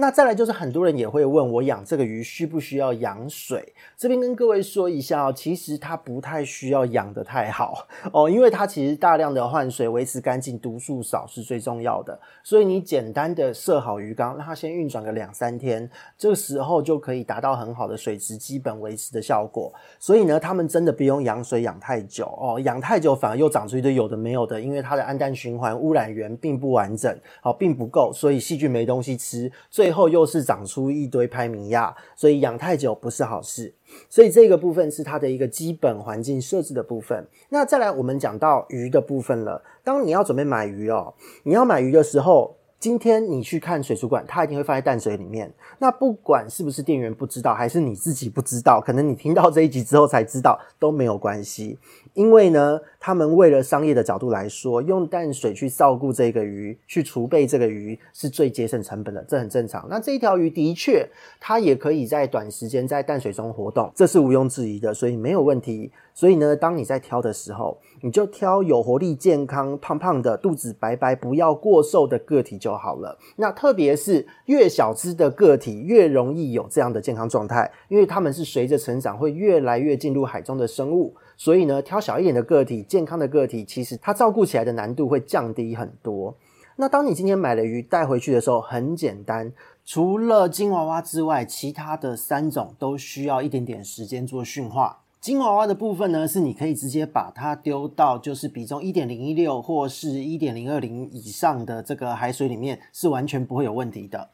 [0.00, 3.74] 那再来就是很多人也会问我养这个鱼需不需要养水？
[3.96, 12.16] 这边跟各位说一下哦，其实它不太需要养得太好哦，因为它其实大量的换水，维持干净，毒素少是最重要的。
[12.44, 19.74] 所以你简单的设好鱼缸，让它先运转个两三天，这个时候就可以达到很好的水质基本维持的效果。
[19.98, 33.72] 所以呢，他们真的不用养水养太久哦，养太久反而又长出一堆有的没有的，因为它的氨氮循环污染源并不完整，好，并不够，所以细菌没东西吃，最最后又是长出一堆拍米亚，所以养太久不是好事。
[34.10, 37.26] 所以这个部分是它的一个基本环境设置的部分。
[37.48, 39.62] 那再来，我们讲到鱼的部分了。
[39.82, 45.50] 当你要准备买鱼哦，你要买鱼的时候，今天你去看水族馆，它一定会放在淡水里面。
[45.78, 51.78] 那不管是不是店员不知道，还是你自己不知道，可能你听到这一集之后才知道，都没有关系。
[52.14, 59.86] 因为呢，他们为了商业的角度来说，用淡水去照顾这个鱼，去储备这个鱼是最节省成本的，这很正常。
[59.88, 61.08] 那这一条鱼的确，
[61.40, 65.92] 它也可以在短时间在淡水中活动，这是毋庸置疑的，所以没有问题。
[66.14, 73.16] 所以呢，当你在挑的时候，你就挑有活力、健康、胖胖的、肚子白白、不要过瘦的个体就好了。
[73.36, 81.14] 那特别是越小只的个体，越容易有这样的健康状态，因为它们是随着成长会越来越进入海中的生物。
[81.38, 86.36] 所以呢，挑小一点的个体，健康的个体，其实它照顾起来的难度会降低很多。
[86.76, 89.52] 那当你今天买了鱼带回去的时候，很简单，
[89.84, 95.00] 除了金娃娃之外，其他的三种都需要一点点时间做驯化。
[95.20, 104.30] 金娃娃的部分呢，是你可以直接把它丢到就是比重一点零一六或是一点零二零以上的这个海水里面，是完全不会有问题的。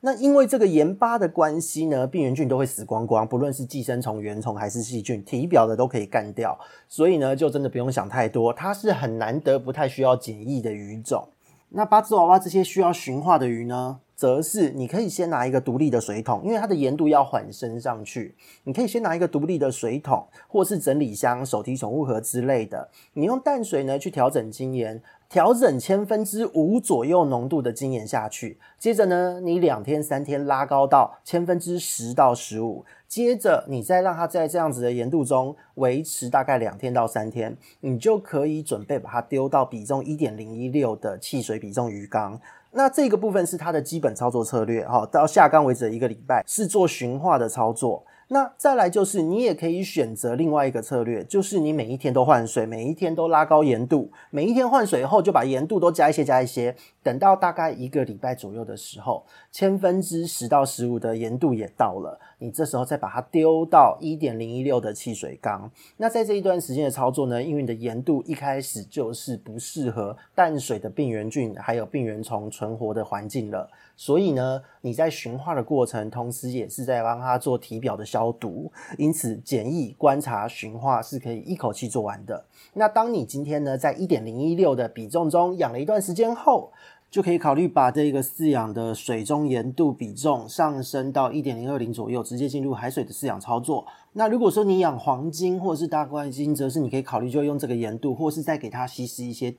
[0.00, 11.28] 那因为这个盐巴的关系呢，病原菌都会死光光，不论是寄生虫、原虫还是细菌，体表的都可以干掉，所以呢，就真的不用想太多，它是很难得、不太需要检疫的鱼种。
[11.70, 25.00] 那八只娃娃这些需要驯化的鱼呢，则是你可以先拿一个独立的水桶，因为它的盐度要缓升上去，你可以先拿一个独立的水桶，或是整理箱、手提宠物盒之类的，你用淡水呢去调整精盐。
[25.28, 42.40] 调整千分之五左右浓度的精盐下去，接着呢，你两天三天拉高到千分之十到十五，接着你再让它在这样子的盐度中维持大概两天到三天，你就可以准备把它丢到比重一点零一六的汽水比重鱼缸。
[42.76, 48.04] 那这个部分是它的基本操作策略，哈，到下杆为止的一个礼拜是做循化的操作。
[48.28, 65.70] 那再来就是，你也可以选择另外一个策略，就是你每一天都换水，每一天都拉高盐度，每一天换水后就把盐度都加一些加一些，等到大概一个礼拜左右的时候，千分之十到十五的盐度也到了，你这时候再把它丢到一点零一六的汽水缸。
[65.96, 73.70] 那在这一段时间的操作呢，因为你的盐度一开始就是不适合淡水的病原菌还有病原虫存活的环境了。
[73.96, 82.44] 所以呢，你在驯化的过程，同时也是在帮它做体表的消毒，因此简易、观察、驯化是可以一口气做完的。
[82.74, 86.70] 那当你今天呢，在一点零一六的比重中养了一段时间后，
[87.10, 93.86] 就可以考虑把这个饲养的水中盐度比重上升到一点零二零左右，直接进入海水的饲养操作。
[94.12, 99.54] 那如果说你养黄金或者是大怪金，则是你可以考虑就用这个盐度，或是再给它稀释一些。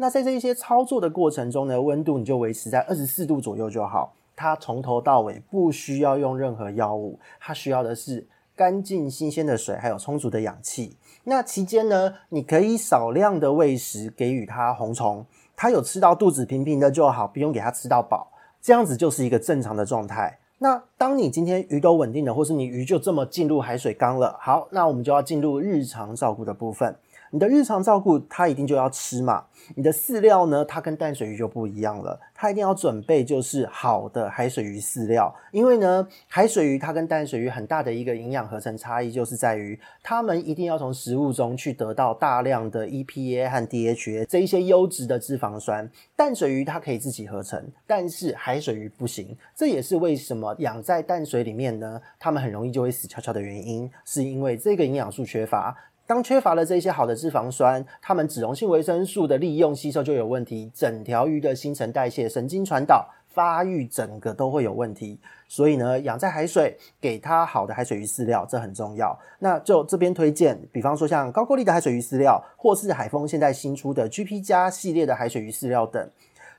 [0.00, 4.14] 那在这一些操作的过程中呢，温度你就维持在二十四度左右就好。
[4.36, 10.96] 它从头到尾不需要用任何药物，它需要的是干净新鲜的水，还有充足的氧气。
[11.24, 18.30] 那期间呢，你可以少量的喂食，给予它红虫，它有吃到肚子平平的就好，不用给它吃到饱，
[18.62, 20.38] 这样子就是一个正常的状态。
[20.60, 26.96] 那当你今天鱼都稳定了，或是你鱼就这么进入海水缸了，好，那我们就要进入日常照顾的部分。
[27.30, 29.44] 你的日常照顾，它一定就要吃嘛。
[29.74, 35.34] 你的饲料呢，它跟淡水鱼就不一样了，它一定要准备就是好的海水鱼饲料。
[35.50, 45.90] 因为呢，海水鱼它跟淡水鱼很大的一个营养合成差异，就是在于它们一定要从食物中去得到大量的 EPA 和 DHA 这一些优质的脂肪酸。
[46.16, 49.36] 淡水鱼它可以自己合成，但是海水鱼不行。
[49.54, 55.76] 这也是为什么养在淡水里面呢，它们很容易就会死翘翘的原因，是因为这个营养素缺乏。
[56.08, 65.20] 当缺乏了这些好的脂肪酸，它们脂溶性维生素的利用吸收就有问题，整条鱼的新陈代谢、神经传导、发育，整个都会有问题。
[65.48, 69.14] 所以呢，养在海水，给它好的海水鱼饲料，这很重要。
[69.38, 76.10] 那就这边推荐，比方说像高过力的海水鱼饲料，或是海丰现在新出的 GP 加系列的海水鱼饲料等。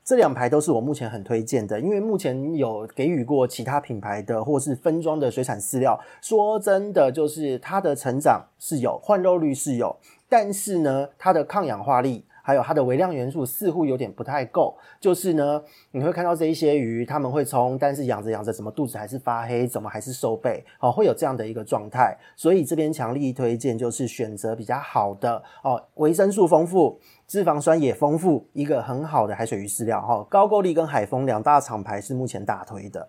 [0.04, 9.96] 这两排都是我目前很推荐的，因为目前有给予过其他品牌的或是分装的水产饲料，说真的，就是它的成长是有，换肉率是有，
[10.28, 12.24] 但是呢，它的抗氧化力。
[12.42, 22.16] 还有它的微量元素似乎有点不太够，就是呢，你会看到这一些鱼，他们会冲，但是养着养着，怎么肚子还是发黑，怎么还是瘦背，哦，会有这样的一个状态。
[22.34, 26.98] 所以这边强力推荐就是选择比较好的哦，维生素丰富，
[27.30, 30.26] 脂肪酸也丰富，一个很好的海水鱼饲料哈。
[30.28, 33.08] 高过力跟海丰两大厂牌是目前大推的。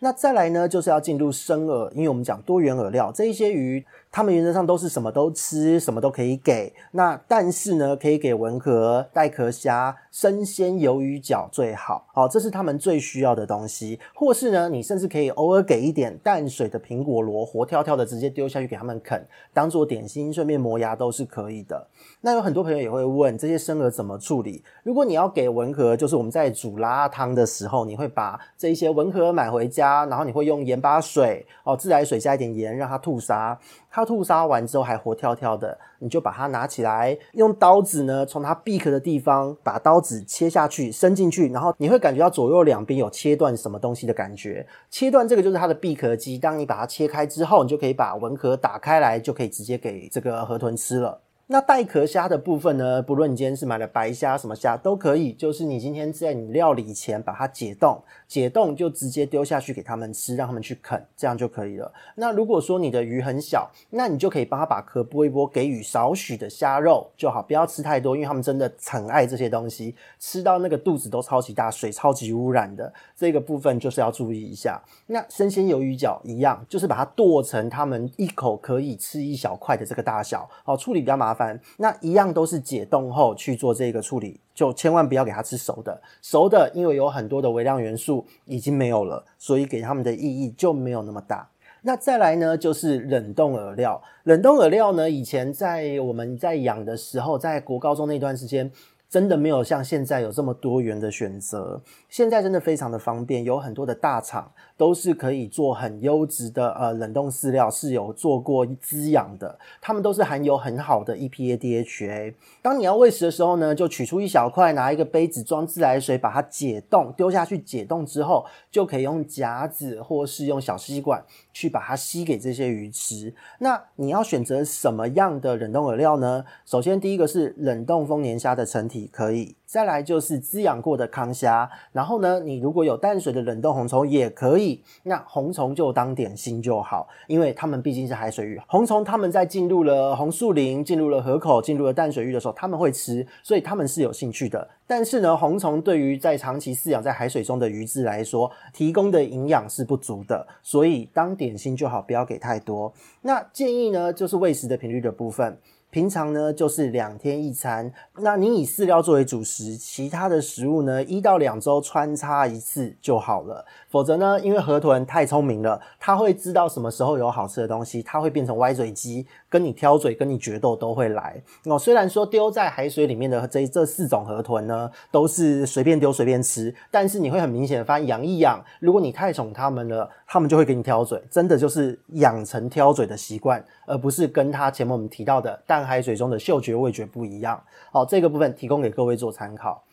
[0.00, 3.82] 那再来呢，就是要进入生饵，因为我们讲多元饵料，这一些鱼。
[4.12, 6.70] 他们原则上都是什么都吃，什么都可以给。
[6.90, 12.06] 那但是呢，可以给文蛤、带壳虾、生鲜鱿鱼脚最好。
[12.12, 13.98] 好，这是他们最需要的东西。
[14.14, 21.88] 或是呢，你甚至可以偶尔给一点淡水的苹果螺，活跳跳的直接丢下去给他们啃，当做点心，顺便磨牙都是可以的。
[22.20, 24.62] 那有很多朋友也会问，这些生饵怎么处理？
[24.82, 33.58] 如果你要给文蛤，就是我们在煮拉汤的时候，你会把这一些文蛤买回家，然后你会用盐巴水哦，自来水加一点盐，让它吐沙。
[33.94, 44.66] 它吐沙完之后还活跳跳的，你就把它拿起来，用刀子呢，从它闭壳的地方把刀子切下去，伸进去，然后你会感觉到左右两边有切断什么东西的感觉。
[44.90, 46.38] 切断这个就是它的闭壳肌。
[46.38, 51.20] 当你把它切开之后，你就可以把文壳打开来，就可以直接给这个河豚吃了。
[51.48, 53.02] 那带壳虾的部分呢？
[53.02, 61.92] 不论你今天是买了白虾什么虾都可以，就是你今天在你料理前把它解冻，解冻就直接丢下去给他们吃，让他们去啃，这样就可以了。
[62.14, 74.80] 那如果说你的鱼很小，那你就可以帮他把壳剥一剥，给予少许的虾肉就好，不要吃太多，因为他们真的很爱这些东西，吃到那个肚子都超级大，水超级污染的，这个部分就是要注意一下。
[75.08, 81.60] 那生鲜鱿鱼脚一样，就是把它剁成他们一口可以吃一小块的这个大小，好，处理比较麻烦。
[81.78, 86.00] 那一样都是解冻后去做这个处理，就千万不要给它吃熟的。
[86.20, 91.48] 熟的，因为有很多的微量元素已经没有了，所以给它们的意义就没有那么大。
[91.82, 94.02] 那再来呢，就是冷冻饵料。
[94.24, 98.70] 冷冻饵料呢，以前在我们在养的时候，在国高中那段时间。
[99.12, 101.82] 真的没有像现在有这么多元的选择，
[102.12, 112.34] 现在真的非常的方便，有很多的大厂都是可以做很优质的呃冷冻饲料，是有做过滋养的，他们都是含有很好的 EPA DHA。
[112.60, 123.34] 当你要喂食的时候呢，就取出一小块，拿一个杯子装自来水，把它解冻，丢下去解冻之后，就可以用夹子或是用小吸管去把它吸给这些鱼吃。
[123.60, 126.44] 那你要选择什么样的冷冻饵料呢？
[126.66, 129.08] 首先第一个是冷冻丰年虾的成体。
[129.10, 144.68] 可以，再来就是滋养过的康虾，然后呢，你如果有淡水的冷冻红虫也可以，那红虫就当点心就好，因为它们毕竟是海水鱼，红虫它们在进入了红树林、进入了河口、进入了淡水域的时候，他们会吃，所以它们是有兴趣的。
[144.86, 152.92] 但是呢，红虫对于在长期饲养在海水中的鱼质来说，提供的营养是不足的，所以当点心就好，不要给太多。
[153.22, 155.56] 那建议呢，就是喂食的频率的部分。
[155.92, 163.66] 平常呢，就是两天一餐，那你以饲料作为主食，其他的食物呢，一到两周穿插一次就好了。
[163.90, 171.38] 否则呢，因为河豚太聪明了，它会知道什么时候有好吃的东西，它会变成歪嘴鸡，跟你挑嘴，跟你决斗都会来。
[171.66, 187.62] 哦，虽然说丢在海水里面的这这四种河豚呢，都是随便丢随便吃，但是你会很明显的发现，养一养，如果你太宠它们了，它们就会给你挑嘴，真的就是养成挑嘴的习惯，而不是跟它前面我们提到的淡海水中的嗅觉味觉不一样。
[187.90, 189.84] 好，这个部分提供给各位做参考。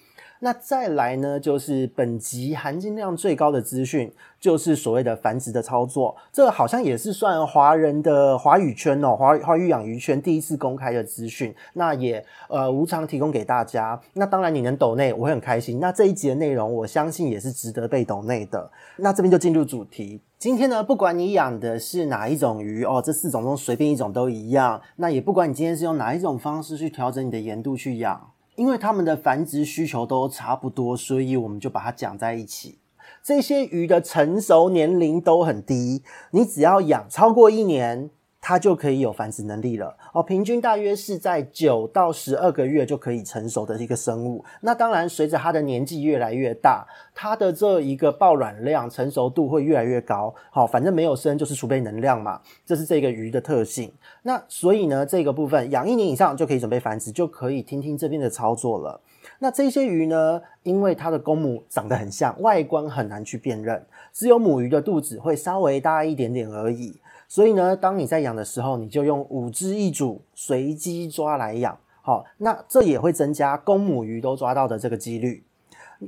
[0.42, 4.10] 那再来呢，就是本集含金量最高的资讯，
[4.40, 6.16] 就是所谓的繁殖的操作。
[6.32, 11.54] 这好像也是算华人的华语圈哦，华华语养鱼圈第一次公开的资讯。
[11.74, 14.00] 那也呃无偿提供给大家。
[14.14, 15.80] 那当然你能抖内，我会很开心。
[15.82, 18.72] 那这一集的内容，我相信也是值得被抖内的。
[18.96, 20.22] 那这边就进入主题。
[20.38, 24.82] 今天呢，不管你养的是哪一种鱼哦，这四种中随便一种都一样。
[24.96, 28.32] 那也不管你今天是用哪一种方式去调整你的盐度去养。
[28.60, 32.78] 因为它们的繁殖需求都差不多，所以我们就把它讲在一起。
[33.24, 38.10] 这些鱼的成熟年龄都很低，你只要养超过一年，
[38.42, 44.44] 它就可以有繁殖能力了哦，平均大约是在九到十二个月就可以成熟的一个生物。
[44.62, 50.34] 那当然，随着它的年纪越来越大，它的这一个抱卵量、成熟度会越来越高。
[50.50, 53.92] 好，反正没有生就是储备能量嘛，这是这个鱼的特性。
[54.24, 59.02] 那所以呢，这个部分养一年以上就可以准备繁殖，就可以听听这边的操作了。
[59.40, 67.00] 那这些鱼呢，因为它的公母长得很像，外观很难去辨认，只有母鱼的肚子会稍微大一点点而已。
[67.30, 75.44] 所以呢，当你在养的时候，你就用五只一组随机抓来养，好，那这也会增加公母鱼都抓到的这个几率。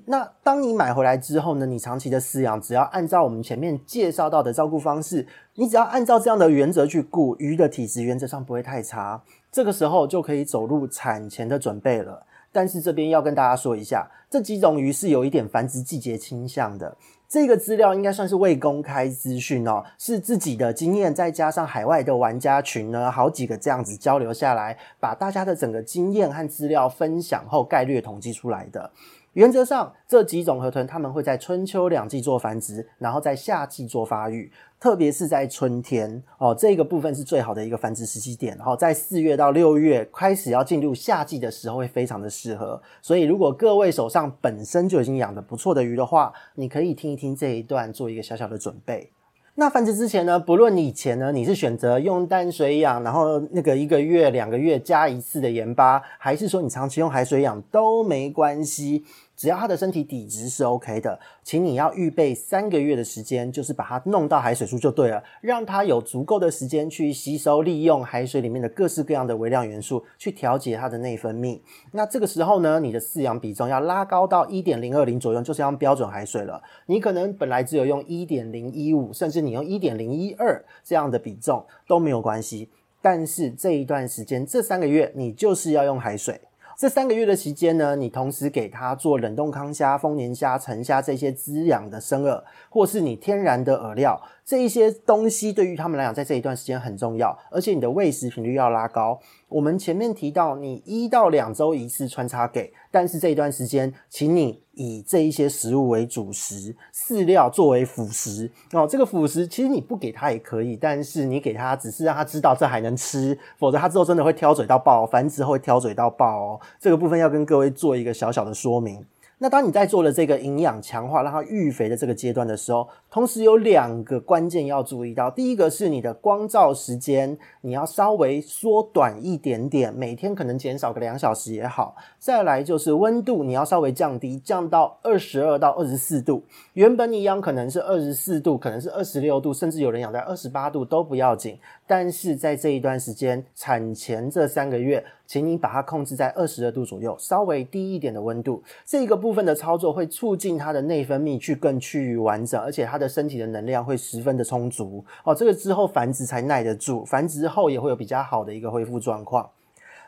[0.05, 12.25] 那当你买回来之后呢，你长期的饲养，只要按照我们前面介绍到的照顾方式，你只要按照这样的原则去顾，鱼的体质原则上不会太差，这个时候就可以走入产前的准备了。
[12.53, 16.97] 但是这边要跟大家说一下，这几种鱼是有一点繁殖季节倾向的。
[17.31, 28.91] 这个资料应该算是未公开资讯哦，是自己的经验再加上海外的玩家群呢，好几个这样子交流下来，把大家的整个经验和资料分享后概略统计出来的。
[29.33, 34.51] 原则上，这几种河豚它们会在春秋两季做繁殖，然后在夏季做发育。
[34.77, 38.57] 特别是在春天哦，这个部分是最好的一个繁殖时机点。
[38.57, 42.81] 然后在四月到六月开始要进入夏季的时候，会非常的适合。
[43.01, 49.11] 所以，如果各位手上本身就已经养的不错的鱼的话，你可以听一听这一段，做一个小小的准备。
[49.55, 59.03] 那繁殖之前呢，不论你以前呢，你是选择用淡水养，然后那个一个月、两个月加一次的盐巴，还是说你长期用海水养都没关系。
[59.41, 71.59] 只要它的身体底质是 OK 的，请你要预备三个月的时间，就是把它弄到海水处就对了，让它有足够的时间去吸收、利用海水里面的各式各样的微量元素，去调节它的内分泌。
[71.91, 76.61] 那这个时候呢，你的饲养比重要拉高到一点零二零左右，就是要标准海水了。
[76.85, 82.69] 你可能本来只有用一点零一五，甚至你用一点零一二这样的比重都没有关系。
[83.01, 86.39] 但是这一段时间，这三个月，你就是要用海水。
[86.81, 94.19] 这三个月的期间呢，你同时给它做冷冻康虾、丰年虾、成虾这些滋养的生饵，或是你天然的饵料。
[94.43, 99.19] 这一些东西对于他们来讲，在这一段时间很重要，而且你的喂食频率要拉高。
[99.47, 108.49] 我们前面提到，你一到两周一次穿插给，但是这一段时间，请你以这一些食物为主食，饲料作为辅食。
[108.73, 116.59] 哦，这个辅食其实你不给他也可以，但是你给他只是让他知道这还能吃，否则他之后真的会挑嘴到爆，繁殖后会挑嘴到爆哦。
[116.79, 119.05] 这个部分要跟各位做一个小小的说明。
[119.43, 125.31] 那当你在做了这个营养强化，让它育肥的这个阶段的时候，同时有两个关键要注意到。
[125.31, 131.95] 第一个是你的光照时间，你要稍微缩短一点点，每天可能减少个两小时也好。
[132.19, 136.43] 再来就是温度，你要稍微降低，降到二十二到二十四度。
[136.73, 141.57] 原本你养可能是二十四度，可能是二十六度，甚至有人养在二十八度都不要紧。
[141.87, 148.61] 但是在这一段时间，产前这三个月，请你把它控制在二十二度左右，稍微低一点的温度。
[148.85, 155.05] 这个部分的操作会促进它的内分泌去更趋于完整，而且它的身体的能量会十分的充足。
[155.23, 159.49] 哦，这个之后繁殖才耐得住，繁殖后也会有比较好的一个恢复状况。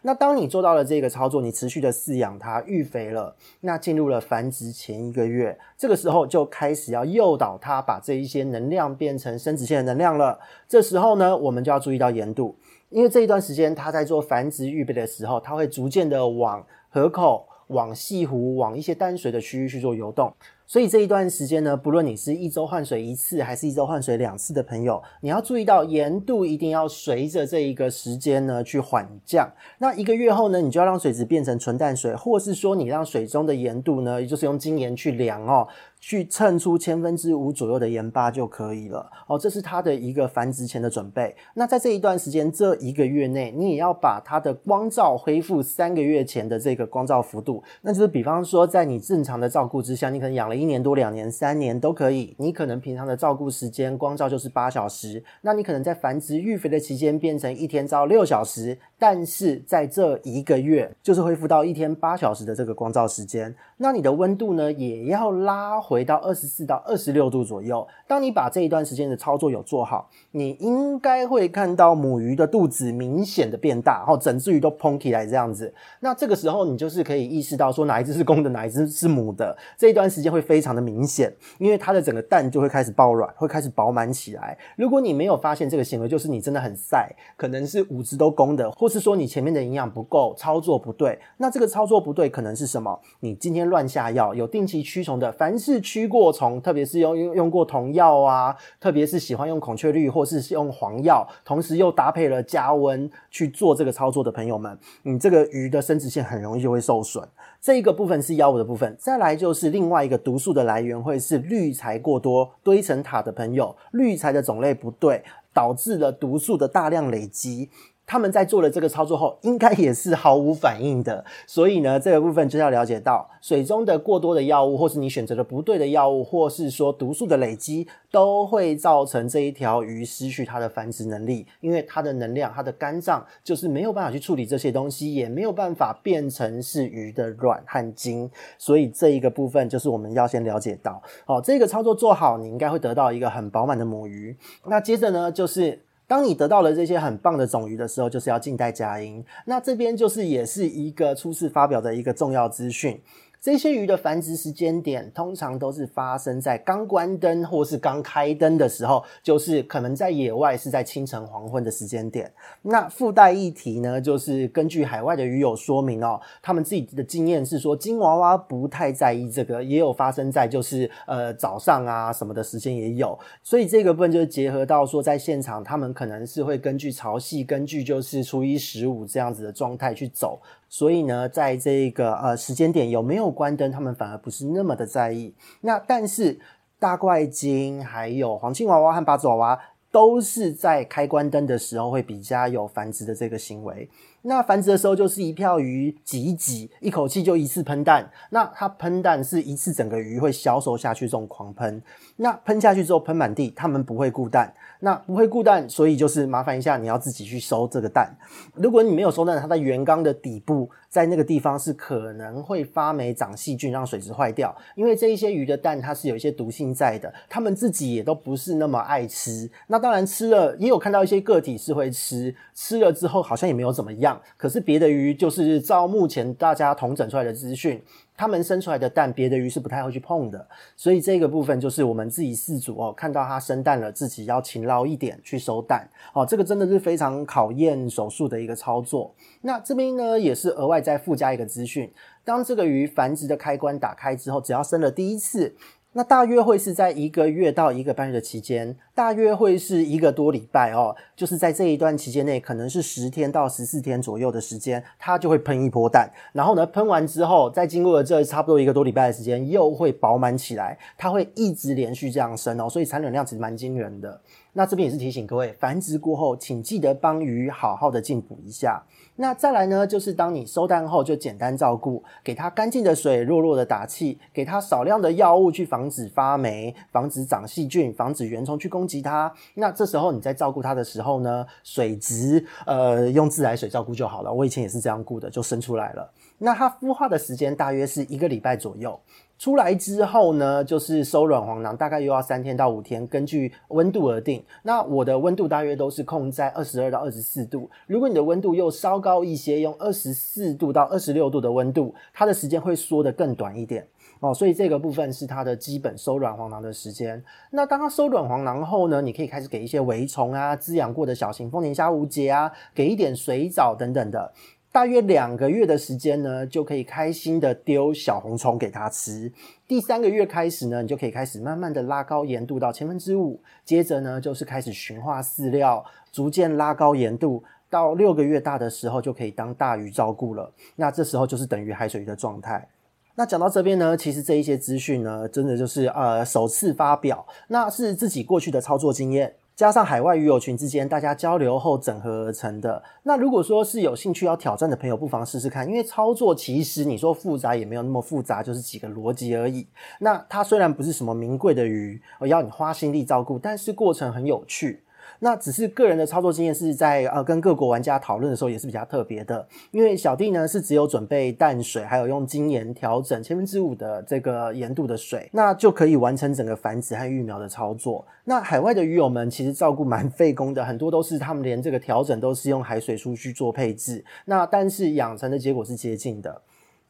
[0.02, 10.38] 那当你做到了这个操作，你持续的饲养它，育肥了，那进入了繁殖前一个月，这个时候就开始要诱导它把这一些能量变成生殖腺的能量了。
[10.68, 12.54] 这时候呢，我们就要注意到盐度，
[12.94, 20.32] 因为这一段时间它在做繁殖预备的时候，它会逐渐的往河口、往西湖、往一些淡水的区域去做游动。
[20.66, 29.52] 所以这一段时间呢，不论你是一周换水一次，还是一周换水两次的朋友，你要注意到盐度一定要随着这一个时间呢去缓降。
[29.80, 35.68] 那一个月后呢，你就要让水质变成纯淡水，或是说你让水中的盐度呢，也就是用精盐去量哦。
[36.06, 41.34] 去称出千分之五左右的盐巴就可以了哦，这是它的一个繁殖前的准备。
[41.54, 47.64] 那在这一段时间，这一个月内，你也要把它的光照恢复三个月前的这个光照幅度。
[47.84, 52.36] 那就是比方说，在你正常的照顾之下，你可能养一年多、两年、三年都可以。
[52.38, 63.54] 你可能平常的照顾时间光照就是八小时，那你可能在繁殖育肥的期间变成一天照六小时，但是在这一个月就是恢复到一天八小时的这个光照时间。
[63.78, 67.86] 那你的温度呢，也要拉回到二十四到二十六度左右。
[68.08, 75.74] 当你把这一段时间的操作有做好，你应该会看到母鱼的肚子明显的变大，然后整只鱼都膨起来这样子。
[76.00, 79.58] 那这个时候你就是可以意识到说哪一只是公的，哪一只是母的。
[79.78, 84.56] 这一段时间会非常的明显，因为它的整个蛋就会开始爆卵，会开始饱满起来。
[84.76, 91.18] 如果你没有发现这个行为，就是你真的很晒，可能是五只都公的，或是说你前面的营养不够，操作不对。
[91.38, 93.00] 那这个操作不对可能是什么？
[93.22, 107.28] 你今天乱下药，有定期驱虫的，凡是驱过虫，特别是用用用过童药啊，特别是喜欢用孔雀绿或是用黄药，同时又搭配了加温去做这个操作的朋友们，你这个鱼的生殖腺很容易就会受损。
[107.62, 115.24] 这一个部分是药物的部分，再来就是另外一个毒毒素的来源，会是滤材过多、堆成塔的朋友，滤材的种类不对，
[115.54, 117.70] 导致了毒素的大量累积。
[118.06, 121.24] 他们在做了这个操作后，应该也是毫无反应的。
[121.48, 131.48] 所以呢，这个部分就要了解到，水中的过多的药物，或是你选择的不对的药物，或是说毒素的累积，都会造成这一条鱼失去它的繁殖能力。
[131.62, 138.30] 因为它的能量，它的肝脏就是没有办法去处理这些东西，也没有办法变成是鱼的卵和精。
[138.58, 144.36] 所以这一个部分就是我们要先了解到，好，这个操作做好，你应该会得到一个很饱满的母鱼。
[144.66, 145.80] 那接着呢，就是。
[146.08, 149.24] 当你得到了这些很棒的种鱼的时候，就是要静待佳音。
[149.46, 153.02] 那这边就是也是一个初次发表的一个重要资讯。
[153.44, 162.32] 这些鱼的繁殖时间点，通常都是发生在刚关灯或是刚开灯的时候，就是可能在野外是在清晨黄昏的时间点。
[162.62, 173.20] 那附带一提呢，就是根据海外的鱼友说明哦，他们自己的经验是说，金娃娃不太在意这个，也有发生在就是呃早上啊什么的时间也有。
[173.44, 180.40] 所以这个部分就是结合到说，在现场他们可能是会根据潮汐，根据就是初一十五这样子的状态去走。
[180.74, 185.32] 所以呢，在这个呃时间点有没有关灯，他们反而不是那么的在意。
[185.62, 186.40] 那但是
[186.80, 189.60] 大怪精还有黄金娃娃和八字娃娃
[189.92, 193.88] 都是在开关灯的时候会比较有繁殖的这个行为。
[194.24, 198.10] 那繁殖的时候就是一票鱼挤一挤，一口气就一次喷蛋。
[198.30, 201.82] 那它喷蛋是一次整个鱼会销售下去，这种狂喷。
[202.18, 204.54] 那喷下去之后喷满地，它们不会固蛋。
[204.80, 208.14] 那不会固蛋，所以就是麻烦一下，你要自己去收这个蛋。
[208.54, 214.54] 如果你没有收蛋，它在圆缸的底部，在那个地方是可能会发霉、长细菌，让水质坏掉。
[214.76, 219.50] 因为这一些鱼的蛋，它是有一些毒性在的，它们自己也都不是那么爱吃。
[219.68, 224.13] 那当然吃了，也有看到一些个体是会吃，吃了之后好像也没有怎么样。
[224.38, 227.82] 可是别的鱼，就是照目前大家统整出来的资讯。
[228.16, 230.48] 他们生出来的蛋，别的鱼是不太会去碰的，
[230.78, 239.16] 所以这个部分就是我们自己饲主哦，看到它生蛋了，自己要勤劳一点去收蛋哦，这个真的是非常考验手速的一个操作。
[239.42, 241.92] 那这边呢，也是额外再附加一个资讯，
[242.24, 245.56] 当这个鱼繁殖的开关打开之后，只要生了第一次。
[245.96, 256.12] 那大约会是在一个月到一个半月的期间，大约会是一个多礼拜哦，就是在这一段期间内，可能是十天到十四天左右的时间，它就会喷一波蛋。
[256.32, 264.20] 然后呢，喷完之后，再经过了这差不多一个多礼拜的时间，又会饱满起来，它会一直连续这样生哦，所以产卵量其实蛮惊人的。
[264.54, 268.84] 那这边也是提醒各位，繁殖过后，请记得帮鱼好好的进补一下。
[269.16, 279.32] 那再来呢，就是当你收蛋后，就简单照顾，给它干净的水，弱弱的打气，给它少量的药物去防止发霉，防止长细菌，防止原虫去攻击它。
[279.54, 284.34] 那这时候你在照顾它的时候呢，水质呃用自来水照顾就好了。
[284.34, 286.12] 我以前也是这样顾的，就生出来了。
[286.40, 289.00] 那它孵化的时间大约是一个礼拜左右。
[289.38, 294.42] 出来之后呢，就是收卵黄囊，大概又要三天到五天，根据温度而定。
[294.64, 297.70] 那我的温度大约都是控在二十二到二十四度。
[297.86, 303.86] 如果你的温度又稍高一些，用二十四度到二十六度的温度，它的时间会缩得更短一点
[304.22, 304.34] 哦。
[304.34, 307.22] 所以这个部分是它的基本收卵黄囊的时间。
[307.52, 314.32] 那当它收卵黄囊后呢，你可以开始给一些围虫啊，滋养过的小型丰年虾无节啊，给一点水藻等等的。
[314.74, 319.32] 大约两个月的时间呢，就可以开心的丢小红虫给它吃。
[319.68, 323.40] 第三个月开始呢，你就可以开始慢慢的拉高盐度到千分之五。
[323.64, 327.44] 接着呢，就是开始驯化饲料，逐渐拉高盐度。
[327.70, 330.52] 到六个月大的时候，就可以当大鱼照顾了。
[330.76, 332.68] 那这时候就是等于海水鱼的状态。
[333.14, 339.36] 那讲到这边呢，其实这一些资讯呢，真的就是呃首次发表，那是自己过去的操作经验。
[339.56, 342.82] 加上海外鱼友群之间大家交流后整合而成的。
[343.04, 349.68] 那如果说是有兴趣要挑战的朋友，不妨试试看，因为操作其实你说复杂也没有那么复杂，就是几个逻辑而已。
[350.00, 354.83] 那它虽然不是什么名贵的鱼，我要你花心力照顾，但是过程很有趣。
[355.24, 368.06] 那只是个人的操作经验是在呃跟各国玩家讨论的时候也是比较特别的，因为小弟呢是只有准备淡水，还有用精盐调整千分之五的这个盐度的水， 那就可以完成整个繁殖和育苗的操作。
[368.26, 376.42] 那海外的鱼友们其实照顾蛮费工的，很多都是他们连这个调整都是用海水书去做配置，那但是养成的结果是接近的。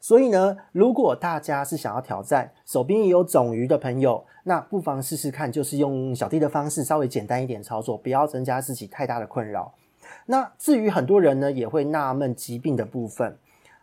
[0.04, 9.72] 所以呢，如果大家是想要挑战，手边也有种鱼的朋友，那不妨试试看，就是用小弟的方式，稍微简单一点操作，不要增加自己太大的困扰。
[10.26, 13.38] 那至于很多人呢，也会纳闷疾病的部分，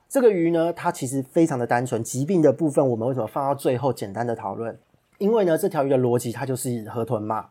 [0.08, 2.04] 这个鱼呢，它其实非常的单纯。
[2.04, 4.78] 疾病的部分，我们为什么放到最后简单的讨论？
[5.18, 7.50] 因为呢，这条鱼的逻辑它就是河豚嘛，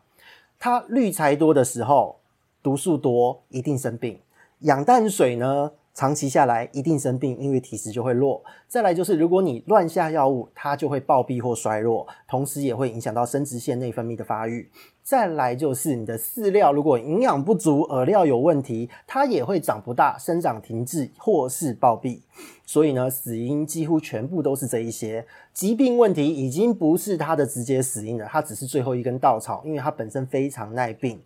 [0.57, 2.19] 它滤材多的时候，
[2.63, 4.17] 毒素多，一定生病。
[4.59, 8.41] 养淡水呢，长期下来一定生病，因为体质就会弱。
[8.67, 14.69] 再来就是，如果你乱下药物，它就会暴毙或衰弱，同时也会影响到生殖腺内分泌的发育。
[15.03, 22.21] 再来就是你的饲料如果营养不足，饵料有问题，它也会长不大，生长停滞或是暴毙。
[22.65, 31.21] 所以呢，死因几乎全部都是这一些疾病问题，已经不是它的直接死因了，它只是最后一根稻草，因为它本身非常耐病。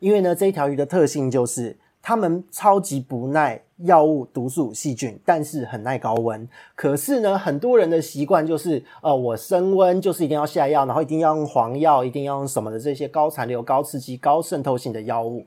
[0.00, 1.76] 因为呢，这一条鱼的特性就是。
[2.08, 6.48] 它们超级不耐药物、毒素、细菌，但是很耐高温。
[6.74, 15.44] 可是呢，很多人的习惯就是，呃，我升温就是一定要下药，然后一定要用黄药，一定要用什么的这些高残留、高刺激、高渗透性的药物。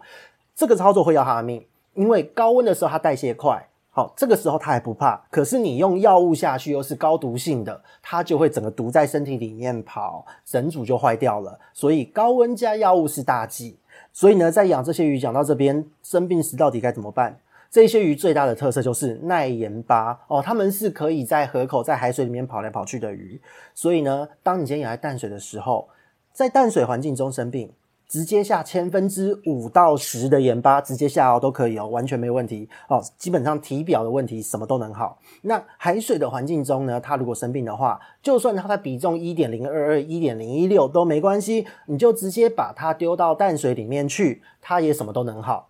[0.53, 5.19] 这个操作会要他的命，因为高温的时候它代谢快，好，这个时候它还不怕。
[5.31, 11.59] 可是你用药物下去又是高毒性的，它就会整个毒在身体里面跑，整组就坏掉了。
[11.73, 13.79] 所以高温加药物是大忌。
[14.13, 17.39] 所以呢，在养这些鱼讲到这边，生病时到底该怎么办？
[17.69, 23.39] 这些鱼最大的特色就是耐盐巴哦，它们是可以在河口、在海水里面跑来跑去的鱼。
[23.73, 25.87] 所以呢，当你今天养在淡水的时候，
[26.33, 27.71] 在淡水环境中生病。
[28.11, 33.01] 直接下千分之五到十的盐巴，直接下哦都可以哦，完全没问题哦。
[33.17, 35.17] 基本上体表的问题什么都能好。
[35.43, 45.69] 那海水的环境中呢，它如果生病的话，就算它的比重一点零二二、一点零一六都没关系，你就直接把它丢到淡水里面去，它也什么都能好。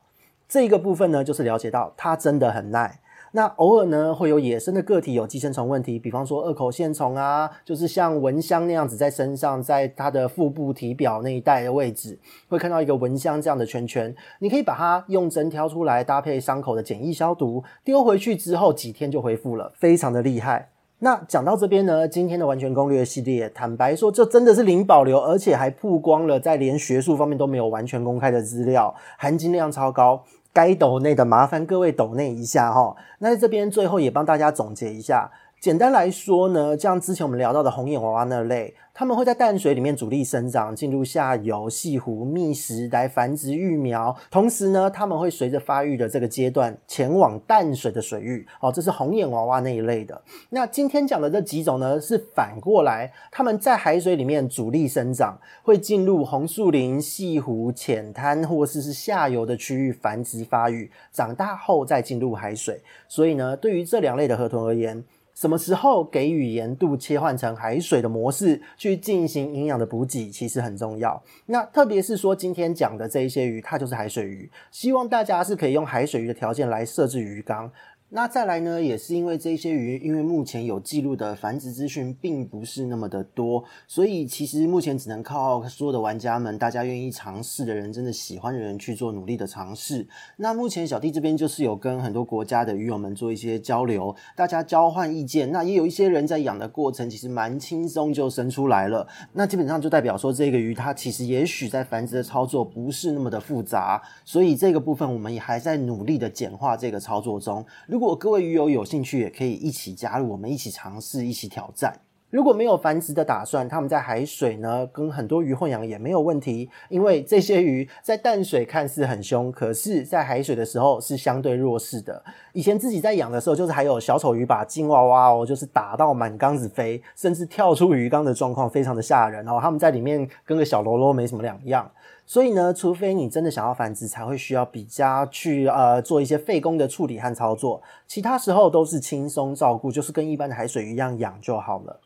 [0.50, 3.01] 这个部分呢，就是了解到它真的很耐。
[3.34, 12.20] 那偶尔呢，会有野生的个体有寄生虫问题，比方说二口线虫啊，就是像蚊香那样子在身上，在它的腹部体表那一带的位置，
[12.50, 14.14] 会看到一个蚊香这样的圈圈。
[14.40, 20.70] 你可以把它用针挑出来，搭配伤口的简易消毒，丢回去之后几天就恢复了，非常的厉害。
[21.00, 30.24] 那讲到这边呢，今天的完全攻略系列，坦白说，这真的是零保留，而且还曝光了在连学术方面都没有完全公开的资料，含金量超高。
[30.54, 35.32] 该抖内的麻烦各位抖内一下哦，那在这边最后也帮大家总结一下。
[35.62, 44.18] 简单来说呢，像之前我们聊到的红眼娃娃那类，它们会在淡水里面主力生长，进入下游潟湖觅食来繁殖育苗。
[44.32, 48.43] 同时呢，它们会随着发育的这个阶段前往淡水的水域。
[48.59, 50.20] 哦，这是红眼娃娃那一类的。
[50.49, 62.82] 那今天讲的这几种呢，是反过来，它们在海水里面主力生长，会进入红树林、潟湖、浅滩或是是下游的区域繁殖发育，长大后再进入海水。
[63.07, 65.03] 所以呢，对于这两类的河豚而言，
[65.34, 71.22] 什么时候给予盐度切换成海水的模式去进行营养的补给，其实很重要。
[71.48, 77.72] 那特别是说今天讲的这一些鱼，它就是海水鱼，希望大家是可以用海水鱼的条件来设置鱼缸。
[78.14, 90.05] 那再来呢，也是因为这些鱼，因为目前有记录的繁殖资讯并不是那么的多，所以其实目前只能靠所有的玩家们，大家愿意尝试的人，真的喜欢的人去做努力的尝试。
[90.36, 95.49] 那目前小弟这边就是有跟很多国家的鱼友们做一些交流，大家交换意见。
[95.49, 107.66] 那也有一些人在养的过程其实蛮轻松就生出来了，那基本上就代表说这个鱼它其实也许在繁殖的操作不是那么的复杂，所以这个部分我们也还在努力的简化这个操作中。
[107.88, 111.99] 如如果各位鱼友有兴趣，也可以一起加入，我们一起尝试，一起挑战。
[112.32, 122.24] 如果没有繁殖的打算，他们在海水呢，跟很多鱼混养也没有问题，因为这些鱼在淡水看似很凶，可是在海水的时候是相对弱势的。
[122.54, 129.60] 以前自己在养的时候，就是还有小丑鱼把金娃娃哦，就是打到满缸子飞，甚至跳出鱼缸的状况，非常的吓人哦。
[129.62, 131.88] 他们在里面跟个小喽啰没什么两样。
[132.32, 142.00] 所以呢，除非你真的想要繁殖，才会需要比较去呃做一些费工的处理和操作，其他时候都是轻松照顾，就是跟一般的海水鱼一样养就好了。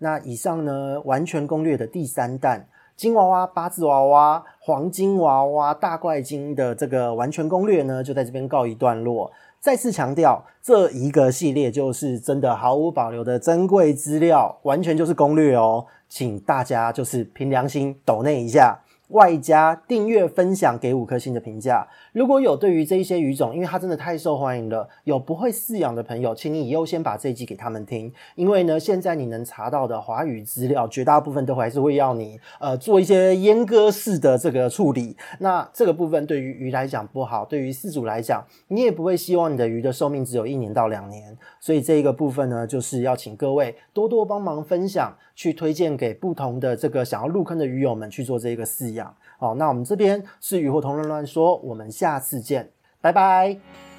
[0.00, 2.68] 那以上呢，完全攻略的第三弹，
[2.98, 9.32] 金娃娃、八字娃娃、黄金娃娃、大怪鲸的这个完全攻略呢，就在这边告一段落。
[9.58, 18.78] 再次强调，这一个系列就是真的毫无保留的珍贵资料，完全就是攻略哦，请大家就是凭良心抖内一下。
[19.12, 21.86] 外加订阅、分享给五颗星的评价。
[22.12, 28.12] 如果有对于这一些鱼种，因为它真的太受欢迎了，有不会饲养的朋友，请你优先把这一集给他们听。
[28.34, 35.16] 因为呢，现在你能查到的华语资料，绝大部分都还是会要你呃做一些阉割式的这个处理。
[35.38, 41.36] 那这个部分对于鱼来讲不好，对于饲主来讲，你也不会希望你的鱼的寿命只有一年到两年。
[41.60, 49.14] 所以这一个部分呢，就是要请各位多多帮忙分享，去推荐给不同的这个想要入坑的鱼友们去做这个饲养。
[49.38, 52.70] 好，那我们这边是鱼获同乱乱说，我们下次见，
[53.00, 53.91] 拜拜。